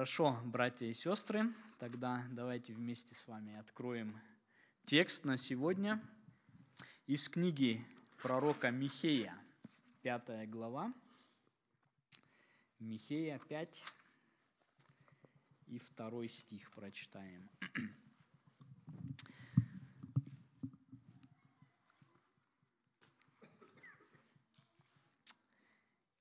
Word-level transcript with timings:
Хорошо, 0.00 0.40
братья 0.46 0.86
и 0.86 0.94
сестры, 0.94 1.52
тогда 1.78 2.26
давайте 2.30 2.72
вместе 2.72 3.14
с 3.14 3.28
вами 3.28 3.54
откроем 3.58 4.18
текст 4.86 5.26
на 5.26 5.36
сегодня 5.36 6.02
из 7.06 7.28
книги 7.28 7.86
пророка 8.22 8.70
Михея, 8.70 9.38
пятая 10.00 10.46
глава, 10.46 10.90
Михея 12.78 13.38
5 13.46 13.84
и 15.66 15.78
второй 15.78 16.30
стих 16.30 16.70
прочитаем. 16.70 17.50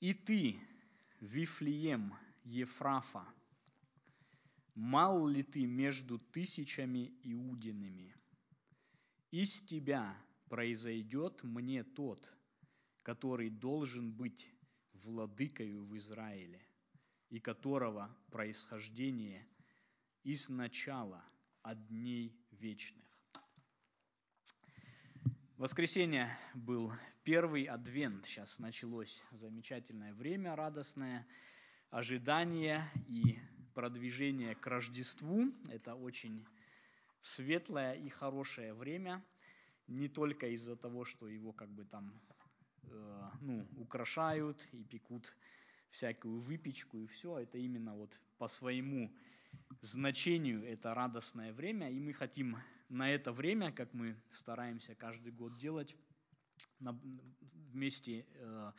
И 0.02 0.14
ты, 0.14 0.60
Вифлеем, 1.22 2.14
Ефрафа, 2.44 3.26
мал 4.80 5.28
ли 5.28 5.44
ты 5.44 5.66
между 5.66 6.18
тысячами 6.18 7.14
иудиными? 7.24 8.16
Из 9.30 9.62
тебя 9.62 10.18
произойдет 10.48 11.44
мне 11.44 11.84
тот, 11.84 12.34
который 13.04 13.50
должен 13.50 14.14
быть 14.14 14.50
владыкою 14.94 15.84
в 15.84 15.98
Израиле, 15.98 16.66
и 17.30 17.42
которого 17.42 18.16
происхождение 18.32 19.46
из 20.24 20.48
начала 20.48 21.26
от 21.62 21.86
дней 21.88 22.34
вечных. 22.52 23.06
Воскресенье 25.58 26.30
был 26.54 26.94
первый 27.26 27.66
адвент, 27.66 28.26
сейчас 28.26 28.60
началось 28.60 29.22
замечательное 29.32 30.14
время, 30.14 30.56
радостное 30.56 31.28
ожидание 31.90 32.90
и 33.10 33.38
продвижение 33.80 34.56
к 34.56 34.68
Рождеству. 34.68 35.54
Это 35.70 35.96
очень 35.96 36.46
светлое 37.22 37.94
и 37.94 38.10
хорошее 38.10 38.74
время, 38.74 39.24
не 39.88 40.10
только 40.10 40.48
из-за 40.48 40.76
того, 40.76 41.06
что 41.06 41.30
его 41.30 41.54
как 41.54 41.70
бы 41.70 41.86
там 41.86 42.14
э, 42.84 43.30
ну, 43.40 43.66
украшают 43.78 44.68
и 44.74 44.84
пекут 44.84 45.34
всякую 45.92 46.40
выпечку 46.40 47.00
и 47.00 47.08
все, 47.08 47.40
это 47.40 47.58
именно 47.58 47.96
вот 47.96 48.20
по 48.38 48.48
своему 48.48 49.16
значению 49.80 50.66
это 50.66 50.94
радостное 50.94 51.54
время, 51.54 51.90
и 51.90 52.02
мы 52.02 52.12
хотим 52.12 52.58
на 52.90 53.10
это 53.10 53.32
время, 53.32 53.72
как 53.72 53.94
мы 53.94 54.22
стараемся 54.30 54.94
каждый 54.94 55.32
год 55.32 55.56
делать, 55.56 55.96
вместе 56.80 58.26
э, 58.34 58.72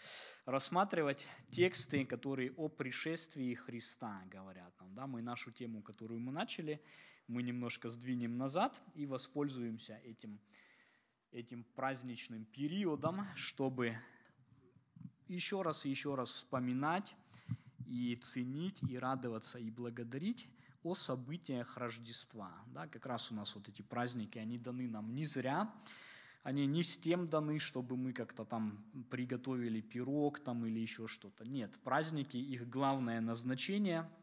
рассматривать 0.46 1.28
тексты, 1.50 2.04
которые 2.04 2.52
о 2.52 2.68
пришествии 2.68 3.54
Христа 3.54 4.22
говорят 4.30 4.72
нам. 4.80 4.94
Да? 4.94 5.06
Мы 5.06 5.22
нашу 5.22 5.52
тему, 5.52 5.82
которую 5.82 6.20
мы 6.20 6.32
начали, 6.32 6.82
мы 7.28 7.42
немножко 7.42 7.88
сдвинем 7.88 8.36
назад 8.36 8.80
и 8.94 9.06
воспользуемся 9.06 10.00
этим, 10.04 10.40
этим 11.30 11.64
праздничным 11.76 12.44
периодом, 12.46 13.26
чтобы 13.36 13.96
еще 15.28 15.62
раз 15.62 15.86
и 15.86 15.90
еще 15.90 16.14
раз 16.16 16.30
вспоминать 16.32 17.14
и 17.86 18.16
ценить, 18.16 18.82
и 18.82 18.98
радоваться, 18.98 19.58
и 19.58 19.70
благодарить 19.70 20.48
о 20.82 20.94
событиях 20.94 21.76
Рождества. 21.76 22.52
Да, 22.68 22.86
как 22.88 23.06
раз 23.06 23.30
у 23.30 23.34
нас 23.34 23.54
вот 23.54 23.68
эти 23.68 23.82
праздники, 23.82 24.38
они 24.38 24.58
даны 24.58 24.88
нам 24.88 25.14
не 25.14 25.24
зря, 25.24 25.72
они 26.42 26.66
не 26.66 26.82
с 26.82 26.98
тем 26.98 27.26
даны, 27.26 27.58
чтобы 27.58 27.96
мы 27.96 28.12
как-то 28.12 28.44
там 28.44 28.84
приготовили 29.10 29.80
пирог 29.80 30.40
там 30.40 30.64
или 30.66 30.80
еще 30.80 31.06
что-то. 31.06 31.44
Нет, 31.44 31.78
праздники, 31.84 32.36
их 32.36 32.68
главное 32.68 33.20
назначение– 33.20 34.10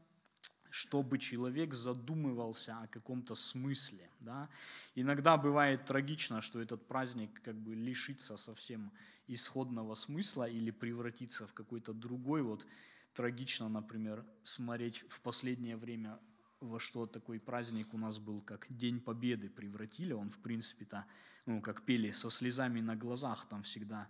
чтобы 0.69 1.17
человек 1.17 1.73
задумывался 1.73 2.77
о 2.77 2.87
каком-то 2.87 3.35
смысле. 3.35 4.09
Да? 4.19 4.49
Иногда 4.95 5.37
бывает 5.37 5.85
трагично, 5.85 6.41
что 6.41 6.61
этот 6.61 6.87
праздник 6.87 7.41
как 7.41 7.55
бы 7.55 7.75
лишится 7.75 8.37
совсем 8.37 8.91
исходного 9.27 9.95
смысла 9.95 10.47
или 10.47 10.71
превратится 10.71 11.47
в 11.47 11.53
какой-то 11.53 11.93
другой. 11.93 12.41
Вот 12.41 12.67
трагично, 13.13 13.69
например, 13.69 14.25
смотреть 14.43 15.03
в 15.09 15.21
последнее 15.21 15.77
время 15.77 16.19
во 16.59 16.79
что 16.79 17.05
такой 17.05 17.39
праздник 17.39 17.93
у 17.93 17.97
нас 17.97 18.19
был, 18.19 18.41
как 18.41 18.67
День 18.69 18.99
Победы 18.99 19.49
превратили. 19.49 20.13
Он, 20.13 20.29
в 20.29 20.39
принципе-то, 20.39 21.05
ну, 21.45 21.61
как 21.61 21.85
пели, 21.85 22.11
со 22.11 22.29
слезами 22.29 22.81
на 22.81 22.95
глазах, 22.95 23.47
там 23.47 23.63
всегда 23.63 24.07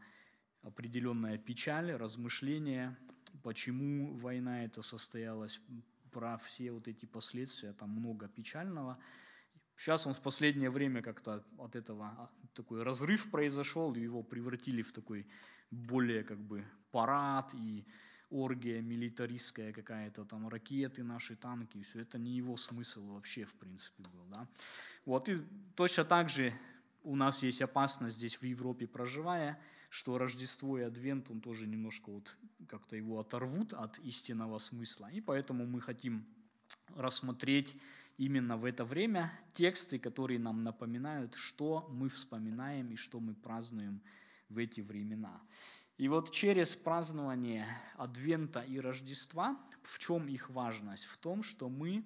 определенная 0.62 1.38
печаль, 1.38 1.91
размышления, 1.91 2.97
почему 3.44 4.16
война 4.16 4.66
эта 4.66 4.81
состоялась, 4.81 5.62
про 6.12 6.38
все 6.38 6.72
вот 6.72 6.88
эти 6.88 7.06
последствия, 7.06 7.74
там 7.74 7.91
много 7.91 8.28
печального. 8.28 8.97
Сейчас 9.75 10.07
он 10.07 10.13
в 10.13 10.22
последнее 10.22 10.72
время 10.72 11.02
как-то 11.02 11.46
от 11.57 11.75
этого 11.75 12.06
а, 12.06 12.31
такой 12.53 12.81
разрыв 12.81 13.30
произошел, 13.30 13.94
его 13.94 14.24
превратили 14.24 14.81
в 14.81 14.91
такой 14.91 15.28
более 15.69 16.24
как 16.24 16.40
бы 16.40 16.66
парад 16.91 17.53
и 17.53 17.86
оргия 18.29 18.81
милитаристская 18.81 19.71
какая-то, 19.73 20.25
там 20.25 20.47
ракеты 20.47 21.03
наши, 21.03 21.35
танки, 21.35 21.81
все 21.81 22.01
это 22.01 22.17
не 22.17 22.31
его 22.31 22.57
смысл 22.57 23.05
вообще 23.13 23.45
в 23.45 23.55
принципе 23.55 24.03
был. 24.03 24.25
Да? 24.29 24.47
Вот 25.05 25.29
и 25.29 25.38
точно 25.75 26.03
так 26.03 26.29
же 26.29 26.53
у 27.03 27.15
нас 27.15 27.43
есть 27.43 27.61
опасность 27.61 28.17
здесь 28.17 28.35
в 28.41 28.43
Европе 28.43 28.85
проживая, 28.88 29.59
что 29.89 30.17
Рождество 30.17 30.77
и 30.77 30.81
Адвент, 30.81 31.31
он 31.31 31.39
тоже 31.39 31.67
немножко 31.67 32.11
вот 32.11 32.35
как-то 32.67 32.97
его 32.97 33.19
оторвут 33.19 33.73
от 33.73 33.99
истинного 33.99 34.57
смысла. 34.57 35.09
И 35.11 35.21
поэтому 35.21 35.65
мы 35.65 35.79
хотим 35.79 36.25
рассмотреть 36.95 37.73
именно 38.17 38.57
в 38.57 38.65
это 38.65 38.83
время 38.83 39.31
тексты, 39.53 39.99
которые 39.99 40.39
нам 40.39 40.61
напоминают, 40.61 41.35
что 41.35 41.88
мы 41.89 42.09
вспоминаем 42.09 42.91
и 42.91 42.95
что 42.95 43.19
мы 43.19 43.33
празднуем 43.35 44.01
в 44.49 44.57
эти 44.57 44.81
времена. 44.81 45.41
И 45.97 46.08
вот 46.09 46.31
через 46.31 46.75
празднование 46.75 47.66
Адвента 47.96 48.62
и 48.62 48.80
Рождества, 48.80 49.58
в 49.81 49.97
чем 49.97 50.28
их 50.28 50.50
важность? 50.52 51.06
В 51.06 51.18
том, 51.18 51.41
что 51.41 51.69
мы 51.69 52.06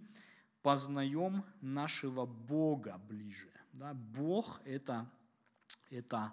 познаем 0.61 1.43
нашего 1.59 2.25
Бога 2.25 2.97
ближе. 3.09 3.51
Да? 3.73 3.93
Бог 3.93 4.61
это, 4.63 5.11
это 5.89 6.31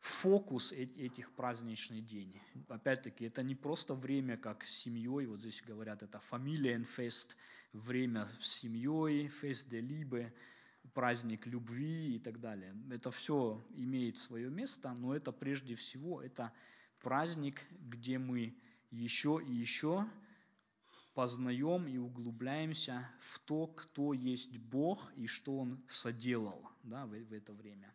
фокус 0.00 0.72
этих 0.72 1.32
праздничных 1.32 2.06
дней. 2.06 2.42
Опять-таки, 2.68 3.26
это 3.26 3.42
не 3.42 3.54
просто 3.54 3.94
время, 3.94 4.38
как 4.38 4.64
с 4.64 4.70
семьей, 4.70 5.26
вот 5.26 5.40
здесь 5.40 5.62
говорят, 5.62 6.02
это 6.02 6.18
фамилиенфест, 6.18 7.36
время 7.72 8.26
с 8.40 8.48
семьей, 8.48 9.28
фест 9.28 9.68
де 9.68 9.80
либе, 9.80 10.32
праздник 10.92 11.46
любви 11.46 12.16
и 12.16 12.18
так 12.18 12.40
далее. 12.40 12.74
Это 12.90 13.10
все 13.10 13.64
имеет 13.76 14.18
свое 14.18 14.50
место, 14.50 14.94
но 14.98 15.14
это 15.14 15.32
прежде 15.32 15.74
всего, 15.74 16.22
это 16.22 16.52
праздник, 17.00 17.62
где 17.80 18.18
мы 18.18 18.54
еще 18.90 19.40
и 19.44 19.52
еще 19.52 20.06
познаем 21.14 21.86
и 21.86 21.96
углубляемся 21.96 23.08
в 23.20 23.38
то, 23.40 23.66
кто 23.68 24.12
есть 24.12 24.58
Бог 24.58 25.12
и 25.16 25.26
что 25.26 25.58
Он 25.58 25.82
соделал 25.88 26.68
да, 26.82 27.06
в, 27.06 27.10
в 27.10 27.32
это 27.32 27.52
время. 27.52 27.92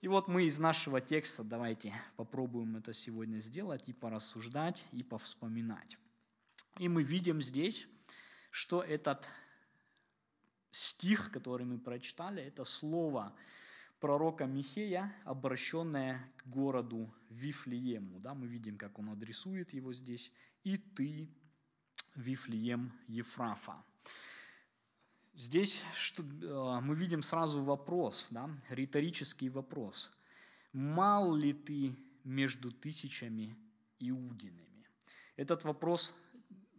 И 0.00 0.08
вот 0.08 0.28
мы 0.28 0.44
из 0.44 0.58
нашего 0.58 1.00
текста 1.00 1.44
давайте 1.44 1.92
попробуем 2.16 2.76
это 2.76 2.94
сегодня 2.94 3.38
сделать 3.40 3.82
и 3.86 3.92
порассуждать, 3.92 4.86
и 4.92 5.02
повспоминать. 5.02 5.98
И 6.78 6.88
мы 6.88 7.02
видим 7.02 7.42
здесь, 7.42 7.86
что 8.50 8.82
этот 8.82 9.28
стих, 10.80 11.30
который 11.30 11.66
мы 11.66 11.78
прочитали, 11.78 12.42
это 12.42 12.64
слово 12.64 13.32
пророка 14.00 14.46
Михея, 14.46 15.14
обращенное 15.24 16.32
к 16.38 16.46
городу 16.46 17.12
Вифлеему. 17.28 18.18
Да, 18.20 18.34
мы 18.34 18.46
видим, 18.46 18.78
как 18.78 18.98
он 18.98 19.10
адресует 19.10 19.74
его 19.74 19.92
здесь. 19.92 20.32
«И 20.64 20.78
ты, 20.78 21.28
Вифлеем 22.14 22.92
Ефрафа». 23.08 23.82
Здесь 25.34 25.84
что, 25.94 26.22
э, 26.22 26.80
мы 26.82 26.94
видим 26.94 27.22
сразу 27.22 27.62
вопрос, 27.62 28.28
да, 28.30 28.50
риторический 28.68 29.48
вопрос. 29.48 30.10
Мал 30.72 31.34
ли 31.34 31.52
ты 31.52 31.96
между 32.24 32.70
тысячами 32.72 33.56
иудинами? 33.98 34.88
Этот 35.36 35.64
вопрос 35.64 36.14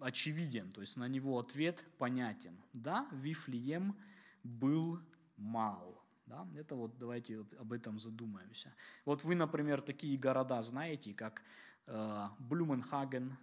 очевиден, 0.02 0.72
то 0.72 0.82
есть 0.82 0.98
на 0.98 1.08
него 1.08 1.40
ответ 1.40 1.86
понятен. 1.98 2.58
Да, 2.74 3.08
Вифлеем 3.12 3.96
был 4.44 5.00
мал. 5.38 6.02
Да? 6.26 6.48
Это 6.56 6.76
вот 6.76 6.98
давайте 6.98 7.46
об 7.60 7.74
этом 7.74 8.00
задумаемся. 8.00 8.74
Вот 9.06 9.24
вы, 9.24 9.36
например, 9.36 9.82
такие 9.82 10.18
города 10.18 10.62
знаете, 10.62 11.14
как 11.14 11.42
э, 11.88 12.28
Блюменхаген 12.40 13.38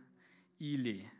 или 0.58 1.10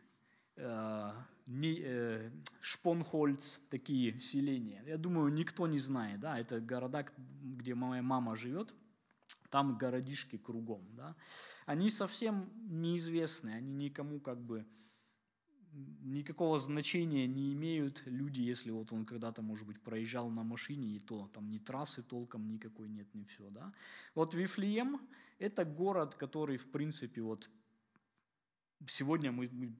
э, 0.55 1.11
э, 1.47 2.31
Шпонхольц, 2.59 3.59
такие 3.69 4.19
селения. 4.19 4.83
Я 4.85 4.97
думаю, 4.97 5.31
никто 5.31 5.67
не 5.67 5.79
знает. 5.79 6.19
Да? 6.19 6.39
Это 6.39 6.59
города, 6.59 7.05
где 7.41 7.75
моя 7.75 8.01
мама 8.01 8.35
живет. 8.35 8.73
Там 9.49 9.77
городишки 9.77 10.37
кругом. 10.37 10.87
Да? 10.95 11.15
Они 11.65 11.89
совсем 11.89 12.49
неизвестны, 12.67 13.49
они 13.49 13.73
никому 13.73 14.19
как 14.19 14.41
бы 14.41 14.65
никакого 15.73 16.59
значения 16.59 17.27
не 17.27 17.53
имеют 17.53 18.03
люди, 18.05 18.41
если 18.41 18.71
вот 18.71 18.91
он 18.91 19.05
когда-то, 19.05 19.41
может 19.41 19.67
быть, 19.67 19.81
проезжал 19.81 20.29
на 20.29 20.43
машине, 20.43 20.95
и 20.95 20.99
то 20.99 21.27
там 21.33 21.49
ни 21.49 21.59
трассы 21.59 22.01
толком 22.01 22.47
никакой 22.47 22.89
нет, 22.89 23.13
ни 23.13 23.23
все, 23.23 23.49
да. 23.49 23.73
Вот 24.15 24.33
Вифлеем– 24.33 24.99
это 25.39 25.65
город, 25.65 26.15
который, 26.15 26.57
в 26.57 26.71
принципе, 26.71 27.21
вот 27.21 27.49
сегодня 28.87 29.31
мы, 29.31 29.49
мы 29.51 29.75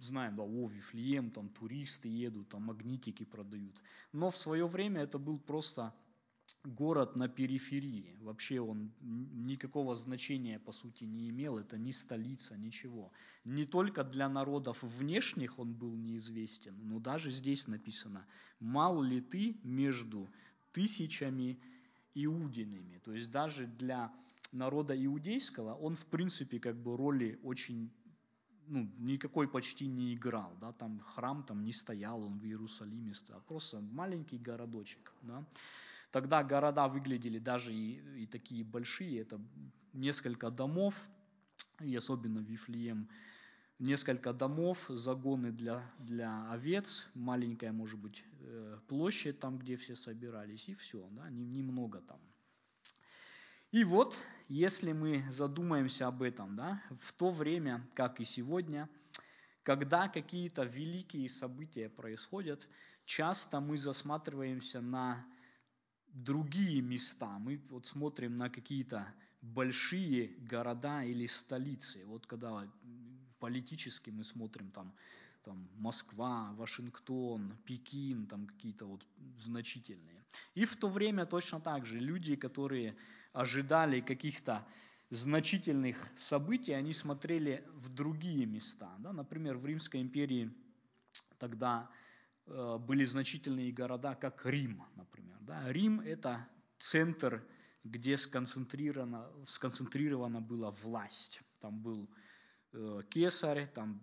знаем, 0.00 0.36
да, 0.36 0.42
о, 0.42 0.68
Вифлеем, 0.68 1.30
там 1.30 1.48
туристы 1.48 2.08
едут, 2.08 2.48
там 2.48 2.62
магнитики 2.62 3.24
продают. 3.24 3.82
Но 4.12 4.30
в 4.30 4.36
свое 4.36 4.66
время 4.66 5.02
это 5.02 5.18
был 5.18 5.38
просто 5.38 5.94
город 6.64 7.16
на 7.16 7.28
периферии. 7.28 8.16
Вообще 8.20 8.60
он 8.60 8.92
никакого 9.00 9.96
значения 9.96 10.58
по 10.58 10.72
сути 10.72 11.04
не 11.04 11.30
имел, 11.30 11.58
это 11.58 11.78
не 11.78 11.92
столица, 11.92 12.56
ничего. 12.56 13.12
Не 13.44 13.64
только 13.64 14.04
для 14.04 14.28
народов 14.28 14.82
внешних 14.82 15.58
он 15.58 15.74
был 15.74 15.94
неизвестен, 15.96 16.76
но 16.82 16.98
даже 16.98 17.30
здесь 17.30 17.66
написано, 17.66 18.26
мал 18.60 19.02
ли 19.02 19.20
ты 19.20 19.58
между 19.62 20.30
тысячами 20.72 21.58
иудинами. 22.14 22.98
То 23.04 23.12
есть 23.12 23.30
даже 23.30 23.66
для 23.66 24.12
народа 24.52 24.94
иудейского 24.94 25.74
он 25.74 25.94
в 25.96 26.06
принципе 26.06 26.58
как 26.58 26.76
бы 26.76 26.96
роли 26.96 27.38
очень 27.42 27.90
ну, 28.66 28.88
никакой 28.98 29.48
почти 29.48 29.86
не 29.88 30.14
играл, 30.14 30.56
да, 30.60 30.72
там 30.72 31.00
храм 31.00 31.42
там 31.42 31.64
не 31.64 31.72
стоял, 31.72 32.22
он 32.22 32.38
в 32.38 32.44
Иерусалиме 32.44 33.14
стоял, 33.14 33.42
просто 33.42 33.80
маленький 33.80 34.38
городочек, 34.38 35.12
да. 35.22 35.44
Тогда 36.10 36.42
города 36.42 36.88
выглядели 36.88 37.38
даже 37.38 37.72
и, 37.72 38.22
и 38.22 38.26
такие 38.26 38.64
большие, 38.64 39.20
это 39.20 39.40
несколько 39.92 40.50
домов, 40.50 41.02
и 41.80 41.94
особенно 41.94 42.40
Вифлеем, 42.40 43.08
несколько 43.78 44.32
домов, 44.32 44.86
загоны 44.88 45.52
для, 45.52 45.82
для 45.98 46.50
овец, 46.50 47.08
маленькая, 47.14 47.72
может 47.72 47.98
быть, 47.98 48.24
э, 48.40 48.78
площадь 48.88 49.40
там, 49.40 49.58
где 49.58 49.76
все 49.76 49.94
собирались, 49.94 50.68
и 50.68 50.74
все, 50.74 51.08
да, 51.12 51.30
немного 51.30 52.00
там. 52.00 52.20
И 53.70 53.84
вот, 53.84 54.18
если 54.48 54.92
мы 54.92 55.24
задумаемся 55.30 56.08
об 56.08 56.22
этом, 56.22 56.56
да, 56.56 56.82
в 56.90 57.12
то 57.12 57.30
время, 57.30 57.88
как 57.94 58.20
и 58.20 58.24
сегодня, 58.24 58.88
когда 59.62 60.08
какие-то 60.08 60.64
великие 60.64 61.28
события 61.28 61.88
происходят, 61.88 62.66
часто 63.04 63.60
мы 63.60 63.78
засматриваемся 63.78 64.80
на 64.80 65.24
другие 66.12 66.82
места. 66.82 67.38
Мы 67.38 67.60
вот 67.70 67.86
смотрим 67.86 68.36
на 68.36 68.50
какие-то 68.50 69.06
большие 69.42 70.28
города 70.50 71.02
или 71.02 71.26
столицы. 71.26 72.04
Вот 72.06 72.26
когда 72.26 72.68
политически 73.38 74.10
мы 74.10 74.24
смотрим 74.24 74.70
там, 74.70 74.92
там 75.42 75.68
Москва, 75.76 76.52
Вашингтон, 76.52 77.56
Пекин, 77.64 78.26
там 78.26 78.46
какие-то 78.46 78.86
вот 78.86 79.06
значительные. 79.38 80.24
И 80.54 80.64
в 80.64 80.76
то 80.76 80.88
время 80.88 81.26
точно 81.26 81.60
так 81.60 81.86
же 81.86 81.98
люди, 81.98 82.36
которые 82.36 82.96
ожидали 83.32 84.00
каких-то 84.00 84.66
значительных 85.10 86.08
событий, 86.16 86.72
они 86.72 86.92
смотрели 86.92 87.64
в 87.74 87.88
другие 87.88 88.46
места. 88.46 88.94
Да? 88.98 89.12
Например, 89.12 89.56
в 89.56 89.66
Римской 89.66 90.00
империи 90.00 90.52
тогда 91.38 91.90
были 92.78 93.04
значительные 93.04 93.72
города, 93.72 94.14
как 94.14 94.44
Рим, 94.44 94.82
например. 94.96 95.36
Да? 95.40 95.72
Рим– 95.72 96.00
это 96.04 96.48
центр, 96.78 97.46
где 97.84 98.16
сконцентрирована, 98.16 99.30
сконцентрирована 99.46 100.40
была 100.40 100.70
власть. 100.70 101.40
Там 101.60 101.80
был 101.80 102.10
э, 102.72 103.00
кесарь, 103.08 103.70
там 103.72 104.00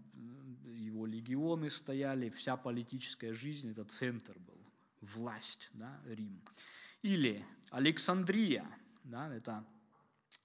э, 0.66 0.70
его 0.72 1.06
легионы 1.06 1.70
стояли, 1.70 2.30
вся 2.30 2.58
политическая 2.58 3.34
жизнь– 3.34 3.72
это 3.72 3.84
центр 3.84 4.38
был, 4.40 4.60
власть, 5.02 5.70
да, 5.74 6.02
Рим. 6.06 6.42
Или 7.02 7.46
Александрия, 7.72 8.66
да, 9.04 9.34
это 9.34 9.66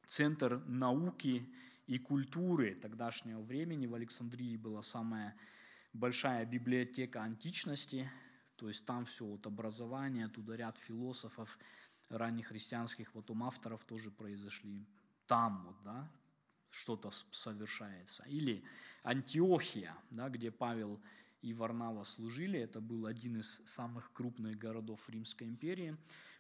центр 0.07 0.63
науки 0.67 1.49
и 1.87 1.99
культуры 1.99 2.75
тогдашнего 2.75 3.41
времени. 3.41 3.87
В 3.87 3.95
Александрии 3.95 4.57
была 4.57 4.83
самая 4.83 5.35
большая 5.93 6.45
библиотека 6.47 7.23
античности, 7.23 8.11
то 8.57 8.69
есть 8.69 8.85
там 8.87 9.05
все 9.05 9.25
вот 9.27 9.47
образование, 9.47 10.27
оттуда 10.27 10.55
ряд 10.57 10.79
философов 10.79 11.59
ранних 12.09 12.49
христианских, 12.49 13.13
потом 13.13 13.45
авторов 13.45 13.85
тоже 13.85 14.11
произошли. 14.11 14.87
Там 15.27 15.65
вот, 15.67 15.77
да, 15.85 16.11
что-то 16.71 17.11
совершается. 17.31 18.25
Или 18.25 18.65
Антиохия, 19.03 19.95
да, 20.11 20.29
где 20.29 20.51
Павел 20.51 21.01
и 21.43 21.53
Варнава 21.53 22.05
служили. 22.05 22.59
Это 22.59 22.81
был 22.81 23.07
один 23.07 23.39
из 23.39 23.61
самых 23.67 24.13
крупных 24.13 24.59
городов 24.59 25.09
Римской 25.11 25.49
империи. 25.49 25.97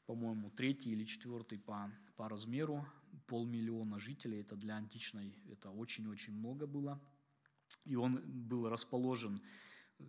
По-моему, 0.06 0.50
третий 0.50 0.92
или 0.92 1.04
четвертый 1.04 1.58
по, 1.58 1.90
по 2.16 2.28
размеру. 2.28 2.86
Полмиллиона 3.26 3.98
жителей. 3.98 4.40
Это 4.40 4.56
для 4.56 4.76
античной, 4.76 5.34
это 5.50 5.70
очень-очень 5.70 6.34
много 6.34 6.66
было. 6.66 7.00
И 7.84 7.96
он 7.96 8.22
был 8.24 8.68
расположен, 8.68 9.40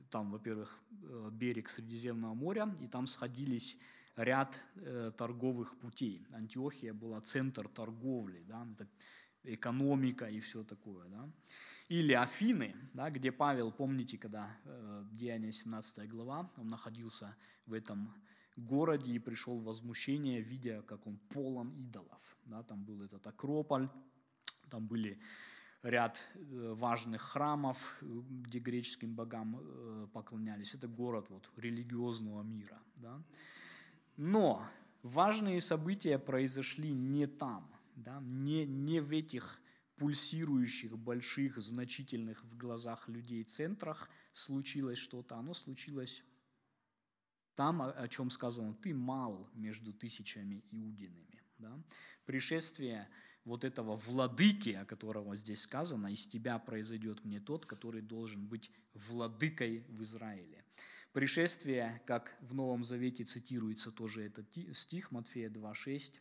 там, 0.10 0.31
во-первых, 0.31 0.80
э, 0.92 1.30
берег 1.31 1.69
Средиземного 1.69 2.33
моря, 2.33 2.75
и 2.80 2.88
там 2.88 3.07
сходились 3.07 3.77
ряд 4.15 4.60
э, 4.75 5.12
торговых 5.18 5.77
путей. 5.80 6.25
Антиохия 6.31 6.94
была 6.94 7.21
центр 7.21 7.68
торговли, 7.68 8.44
да, 8.48 8.68
это 8.74 8.88
экономика 9.44 10.25
и 10.25 10.39
все 10.39 10.63
такое. 10.63 11.07
Да. 11.10 11.30
Или 11.89 12.13
Афины, 12.13 12.75
да, 12.94 13.10
где 13.10 13.31
Павел, 13.31 13.71
помните, 13.71 14.18
когда 14.18 14.57
э, 14.66 15.04
Деяние 15.12 15.51
17 15.51 16.09
глава, 16.09 16.51
он 16.57 16.69
находился 16.69 17.36
в 17.66 17.74
этом 17.74 18.13
городе 18.56 19.12
и 19.12 19.19
пришел 19.19 19.59
в 19.59 19.63
возмущение, 19.63 20.42
видя, 20.42 20.81
как 20.83 21.07
он 21.07 21.18
полон 21.30 21.71
идолов. 21.77 22.38
Да, 22.45 22.63
там 22.63 22.83
был 22.83 23.01
этот 23.01 23.25
Акрополь, 23.27 23.89
там 24.69 24.88
были 24.88 25.19
ряд 25.83 26.25
э, 26.33 26.74
важных 26.75 27.21
храмов, 27.21 27.97
э, 28.01 28.06
где 28.30 28.59
греческим 28.59 29.13
богам 29.13 29.59
э, 29.59 30.07
поклонялись. 30.13 30.74
Это 30.74 30.88
город 30.88 31.27
вот, 31.30 31.50
религиозного 31.57 32.41
мира. 32.41 32.81
Да? 32.95 33.21
Но 34.18 34.65
важные 35.03 35.59
события 35.59 36.18
произошли 36.18 36.91
не 36.91 37.27
там, 37.27 37.69
да? 37.95 38.19
не, 38.21 38.65
не 38.65 39.01
в 39.01 39.12
этих 39.12 39.59
пульсирующих, 39.97 40.97
больших, 40.97 41.57
значительных 41.57 42.44
в 42.45 42.57
глазах 42.57 43.07
людей 43.09 43.44
центрах 43.44 44.09
случилось 44.31 44.97
что-то, 44.97 45.35
оно 45.35 45.53
случилось 45.53 46.24
там, 47.56 47.81
о 47.81 48.07
чем 48.07 48.31
сказано, 48.31 48.73
ты 48.73 48.95
мал 48.95 49.49
между 49.54 49.94
тысячами 49.94 50.63
иудинами. 50.71 51.44
Да? 51.59 51.78
Пришествие 52.25 53.07
вот 53.45 53.64
этого 53.64 53.95
владыки, 53.95 54.69
о 54.69 54.85
котором 54.85 55.35
здесь 55.35 55.62
сказано, 55.62 56.07
из 56.07 56.28
тебя 56.28 56.59
произойдет 56.59 57.23
мне 57.26 57.40
тот, 57.40 57.66
который 57.66 58.02
должен 58.02 58.47
быть 58.47 58.71
владыкой 58.94 59.85
в 59.90 60.02
Израиле. 60.04 60.64
Пришествие, 61.12 62.02
как 62.07 62.35
в 62.42 62.56
Новом 62.56 62.83
Завете 62.83 63.23
цитируется 63.23 63.92
тоже 63.92 64.23
этот 64.23 64.47
стих, 64.76 65.12
Матфея 65.12 65.50
2,6, 65.50 66.19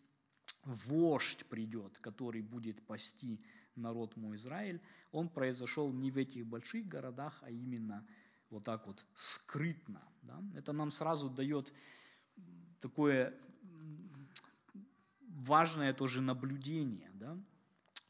«Вождь 0.65 1.47
придет, 1.47 1.99
который 1.99 2.43
будет 2.43 2.87
пасти 2.87 3.41
народ 3.75 4.17
мой 4.17 4.37
Израиль», 4.37 4.81
он 5.11 5.29
произошел 5.29 5.93
не 5.93 6.11
в 6.11 6.19
этих 6.19 6.47
больших 6.47 6.87
городах, 6.87 7.39
а 7.43 7.51
именно 7.51 8.07
вот 8.51 8.65
так 8.65 8.87
вот 8.87 9.05
скрытно. 9.15 10.07
Да? 10.23 10.43
Это 10.55 10.73
нам 10.73 10.91
сразу 10.91 11.31
дает 11.31 11.73
такое 12.81 13.35
важное 15.47 15.93
тоже 15.93 16.21
наблюдение. 16.21 17.11
Да? 17.15 17.39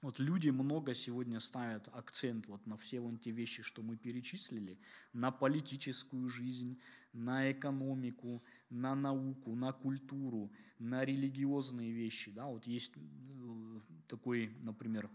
Вот 0.02 0.18
люди 0.18 0.50
много 0.50 0.94
сегодня 0.94 1.38
ставят 1.40 1.88
акцент 1.92 2.46
вот 2.48 2.66
на 2.66 2.76
все 2.76 3.00
вон 3.00 3.18
те 3.18 3.30
вещи, 3.30 3.62
что 3.62 3.82
мы 3.82 3.96
перечислили, 3.96 4.78
на 5.12 5.30
политическую 5.30 6.28
жизнь, 6.28 6.80
на 7.12 7.52
экономику, 7.52 8.42
на 8.70 8.94
науку, 8.94 9.54
на 9.54 9.72
культуру, 9.72 10.50
на 10.78 11.04
религиозные 11.04 11.92
вещи. 11.92 12.32
Да? 12.32 12.46
Вот 12.46 12.66
есть 12.66 12.94
э, 12.96 13.80
такой, 14.08 14.52
например, 14.62 15.08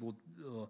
вот, 0.00 0.16
э, 0.38 0.66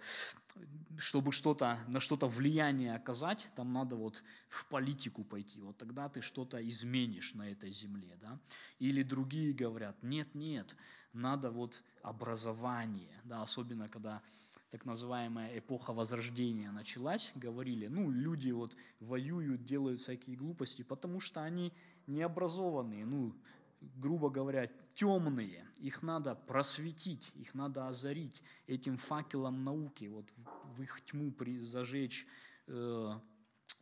чтобы 0.98 1.32
что-то, 1.32 1.78
на 1.88 2.00
что-то 2.00 2.26
влияние 2.26 2.94
оказать, 2.94 3.48
там 3.54 3.72
надо 3.72 3.96
вот 3.96 4.22
в 4.48 4.66
политику 4.66 5.24
пойти, 5.24 5.60
вот 5.60 5.76
тогда 5.78 6.08
ты 6.08 6.20
что-то 6.20 6.66
изменишь 6.68 7.34
на 7.34 7.50
этой 7.50 7.70
земле, 7.70 8.16
да. 8.20 8.38
Или 8.78 9.02
другие 9.02 9.52
говорят, 9.52 10.02
нет, 10.02 10.34
нет, 10.34 10.74
надо 11.12 11.50
вот 11.50 11.82
образование, 12.02 13.20
да, 13.24 13.42
особенно 13.42 13.88
когда 13.88 14.22
так 14.70 14.84
называемая 14.84 15.58
эпоха 15.58 15.92
Возрождения 15.92 16.70
началась, 16.70 17.32
говорили, 17.34 17.86
ну, 17.86 18.10
люди 18.10 18.50
вот 18.50 18.76
воюют, 19.00 19.64
делают 19.64 20.00
всякие 20.00 20.36
глупости, 20.36 20.82
потому 20.82 21.20
что 21.20 21.42
они 21.42 21.72
необразованные, 22.06 23.06
ну, 23.06 23.34
грубо 23.80 24.30
говоря, 24.30 24.70
темные, 24.94 25.64
их 25.78 26.02
надо 26.02 26.34
просветить, 26.34 27.30
их 27.34 27.54
надо 27.54 27.88
озарить 27.88 28.42
этим 28.66 28.96
факелом 28.96 29.64
науки, 29.64 30.06
вот 30.06 30.32
в 30.64 30.82
их 30.82 31.00
тьму 31.04 31.32
зажечь 31.60 32.26
э, 32.66 33.18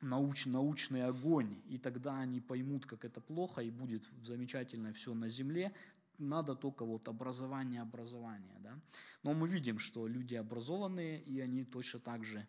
науч, 0.00 0.46
научный 0.46 1.04
огонь, 1.04 1.62
и 1.66 1.78
тогда 1.78 2.18
они 2.18 2.40
поймут, 2.40 2.86
как 2.86 3.04
это 3.04 3.20
плохо, 3.20 3.62
и 3.62 3.70
будет 3.70 4.08
замечательно 4.22 4.92
все 4.92 5.14
на 5.14 5.28
земле, 5.28 5.72
надо 6.18 6.54
только 6.54 6.84
вот 6.84 7.08
образование, 7.08 7.82
образование. 7.82 8.56
Да? 8.60 8.78
Но 9.22 9.34
мы 9.34 9.48
видим, 9.48 9.78
что 9.78 10.06
люди 10.06 10.34
образованные, 10.34 11.22
и 11.22 11.40
они 11.40 11.64
точно 11.64 12.00
так 12.00 12.24
же 12.24 12.46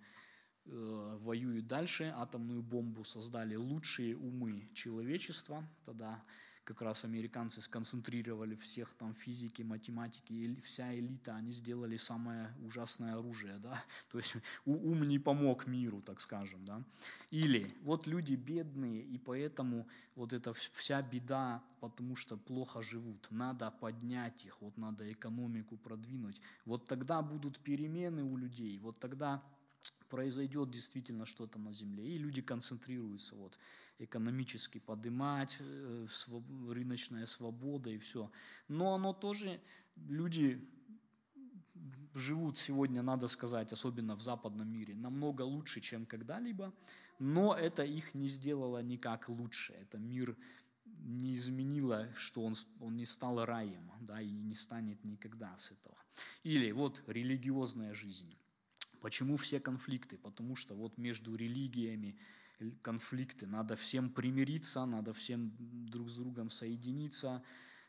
э, 0.65 1.17
воюют 1.21 1.67
дальше. 1.67 2.13
Атомную 2.15 2.61
бомбу 2.61 3.03
создали 3.03 3.55
лучшие 3.55 4.15
умы 4.15 4.69
человечества. 4.73 5.67
Тогда 5.83 6.23
как 6.67 6.81
раз 6.81 7.05
американцы 7.05 7.61
сконцентрировали 7.61 8.55
всех 8.55 8.93
там 8.95 9.13
физики, 9.15 9.61
математики, 9.61 10.33
и 10.33 10.59
вся 10.59 10.93
элита, 10.93 11.33
они 11.37 11.53
сделали 11.53 11.95
самое 11.95 12.53
ужасное 12.61 13.15
оружие, 13.15 13.57
да, 13.59 13.81
то 14.11 14.17
есть 14.17 14.35
ум 14.65 15.03
не 15.03 15.17
помог 15.17 15.65
миру, 15.65 16.01
так 16.01 16.19
скажем, 16.19 16.65
да. 16.65 16.83
Или 17.31 17.73
вот 17.83 18.05
люди 18.05 18.33
бедные, 18.35 19.01
и 19.01 19.17
поэтому 19.17 19.87
вот 20.15 20.33
эта 20.33 20.51
вся 20.51 21.01
беда, 21.01 21.63
потому 21.79 22.17
что 22.17 22.35
плохо 22.35 22.81
живут, 22.81 23.27
надо 23.31 23.71
поднять 23.71 24.45
их, 24.45 24.61
вот 24.61 24.77
надо 24.77 25.09
экономику 25.09 25.77
продвинуть, 25.77 26.41
вот 26.65 26.85
тогда 26.85 27.21
будут 27.21 27.59
перемены 27.59 28.23
у 28.23 28.35
людей, 28.35 28.77
вот 28.79 28.99
тогда 28.99 29.41
произойдет 30.09 30.71
действительно 30.71 31.25
что-то 31.25 31.59
на 31.59 31.73
земле, 31.73 32.07
и 32.07 32.17
люди 32.17 32.41
концентрируются 32.41 33.35
вот 33.35 33.57
экономически 33.99 34.79
поднимать, 34.79 35.57
э, 35.59 36.07
рыночная 36.69 37.25
свобода 37.25 37.89
и 37.89 37.97
все. 37.97 38.31
Но 38.67 38.93
оно 38.93 39.13
тоже, 39.13 39.59
люди 39.95 40.61
живут 42.13 42.57
сегодня, 42.57 43.01
надо 43.01 43.27
сказать, 43.27 43.73
особенно 43.73 44.15
в 44.15 44.21
западном 44.21 44.67
мире, 44.67 44.95
намного 44.95 45.43
лучше, 45.43 45.81
чем 45.81 46.05
когда-либо, 46.05 46.73
но 47.19 47.55
это 47.55 47.83
их 47.83 48.13
не 48.13 48.27
сделало 48.27 48.81
никак 48.81 49.29
лучше. 49.29 49.73
Это 49.73 49.97
мир 49.97 50.35
не 50.85 51.35
изменило, 51.35 52.09
что 52.15 52.43
он, 52.43 52.53
он 52.79 52.95
не 52.95 53.05
стал 53.05 53.45
раем, 53.45 53.91
да, 54.01 54.21
и 54.21 54.29
не 54.31 54.55
станет 54.55 55.03
никогда 55.03 55.57
с 55.57 55.71
этого. 55.71 55.97
Или 56.43 56.71
вот 56.71 57.01
религиозная 57.07 57.93
жизнь. 57.93 58.35
Почему 59.07 59.37
все 59.37 59.61
конфликты? 59.61 60.17
Потому 60.17 60.57
что 60.57 60.75
вот 60.75 60.97
между 60.97 61.33
религиями 61.33 62.17
конфликты, 62.81 63.47
надо 63.47 63.77
всем 63.77 64.09
примириться, 64.09 64.85
надо 64.85 65.13
всем 65.13 65.53
друг 65.59 66.09
с 66.09 66.17
другом 66.17 66.49
соединиться, 66.49 67.41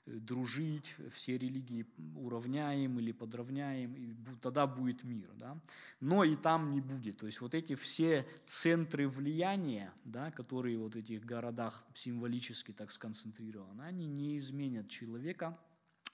э, 0.07 0.13
дружить, 0.13 0.95
все 1.11 1.37
религии 1.37 1.87
уравняем 2.15 3.01
или 3.01 3.11
подровняем, 3.11 3.97
и 3.97 4.15
тогда 4.41 4.69
будет 4.69 5.03
мир. 5.03 5.29
Да? 5.35 5.61
Но 5.99 6.23
и 6.23 6.37
там 6.37 6.71
не 6.71 6.81
будет. 6.81 7.17
То 7.17 7.27
есть 7.27 7.41
вот 7.41 7.53
эти 7.53 7.75
все 7.75 8.25
центры 8.47 9.09
влияния, 9.09 9.93
да, 10.05 10.31
которые 10.31 10.79
вот 10.79 10.95
в 10.95 10.99
этих 10.99 11.25
городах 11.25 11.85
символически 11.95 12.71
так 12.71 12.93
сконцентрированы, 12.93 13.83
они 13.83 14.07
не 14.07 14.39
изменят 14.39 14.89
человека, 14.89 15.59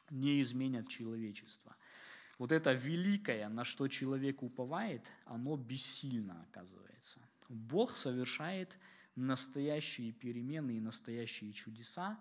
не 0.08 0.40
изменят 0.40 0.88
человечество 0.88 1.76
вот 2.38 2.52
это 2.52 2.72
великое, 2.72 3.48
на 3.48 3.64
что 3.64 3.88
человек 3.88 4.42
уповает, 4.42 5.10
оно 5.24 5.56
бессильно 5.56 6.42
оказывается. 6.48 7.20
Бог 7.48 7.96
совершает 7.96 8.78
настоящие 9.16 10.12
перемены 10.12 10.72
и 10.72 10.80
настоящие 10.80 11.52
чудеса 11.52 12.18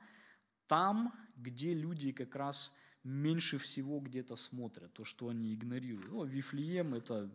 там, 0.67 1.13
где 1.37 1.73
люди 1.73 2.11
как 2.11 2.35
раз 2.35 2.73
меньше 3.03 3.57
всего 3.57 3.99
где-то 3.99 4.35
смотрят, 4.35 4.93
то, 4.93 5.03
что 5.03 5.29
они 5.29 5.53
игнорируют. 5.53 6.11
О, 6.13 6.25
Вифлеем, 6.25 6.93
это 6.93 7.29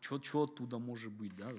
что 0.00 0.42
оттуда 0.42 0.78
может 0.78 1.12
быть, 1.12 1.36
да? 1.36 1.52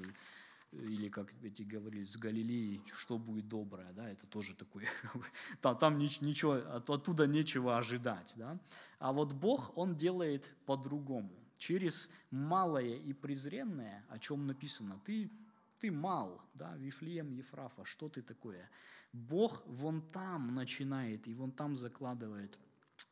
Или 0.72 1.10
как 1.10 1.34
эти 1.44 1.64
говорили, 1.64 2.04
с 2.04 2.18
Галилеей, 2.18 2.82
что 2.98 3.18
будет 3.18 3.48
доброе, 3.48 3.92
да, 3.94 4.10
это 4.10 4.28
тоже 4.28 4.56
такое, 4.56 4.88
там, 5.62 5.78
там 5.78 5.98
ничего, 5.98 6.54
оттуда 6.54 7.28
нечего 7.28 7.78
ожидать, 7.78 8.34
да. 8.36 8.60
А 9.00 9.12
вот 9.12 9.34
Бог, 9.34 9.78
Он 9.78 9.96
делает 9.96 10.52
по-другому. 10.66 11.32
Через 11.58 12.10
малое 12.32 12.98
и 12.98 13.14
презренное, 13.14 14.06
о 14.10 14.20
чем 14.20 14.46
написано, 14.46 15.00
ты, 15.06 15.32
ты 15.80 15.92
мал, 15.92 16.42
да, 16.54 16.76
Вифлеем, 16.76 17.32
Ефрафа, 17.32 17.86
что 17.86 18.10
ты 18.10 18.22
такое? 18.22 18.70
Бог 19.14 19.64
вон 19.66 20.02
там 20.12 20.54
начинает 20.54 21.28
и 21.28 21.34
вон 21.34 21.52
там 21.52 21.76
закладывает 21.78 22.60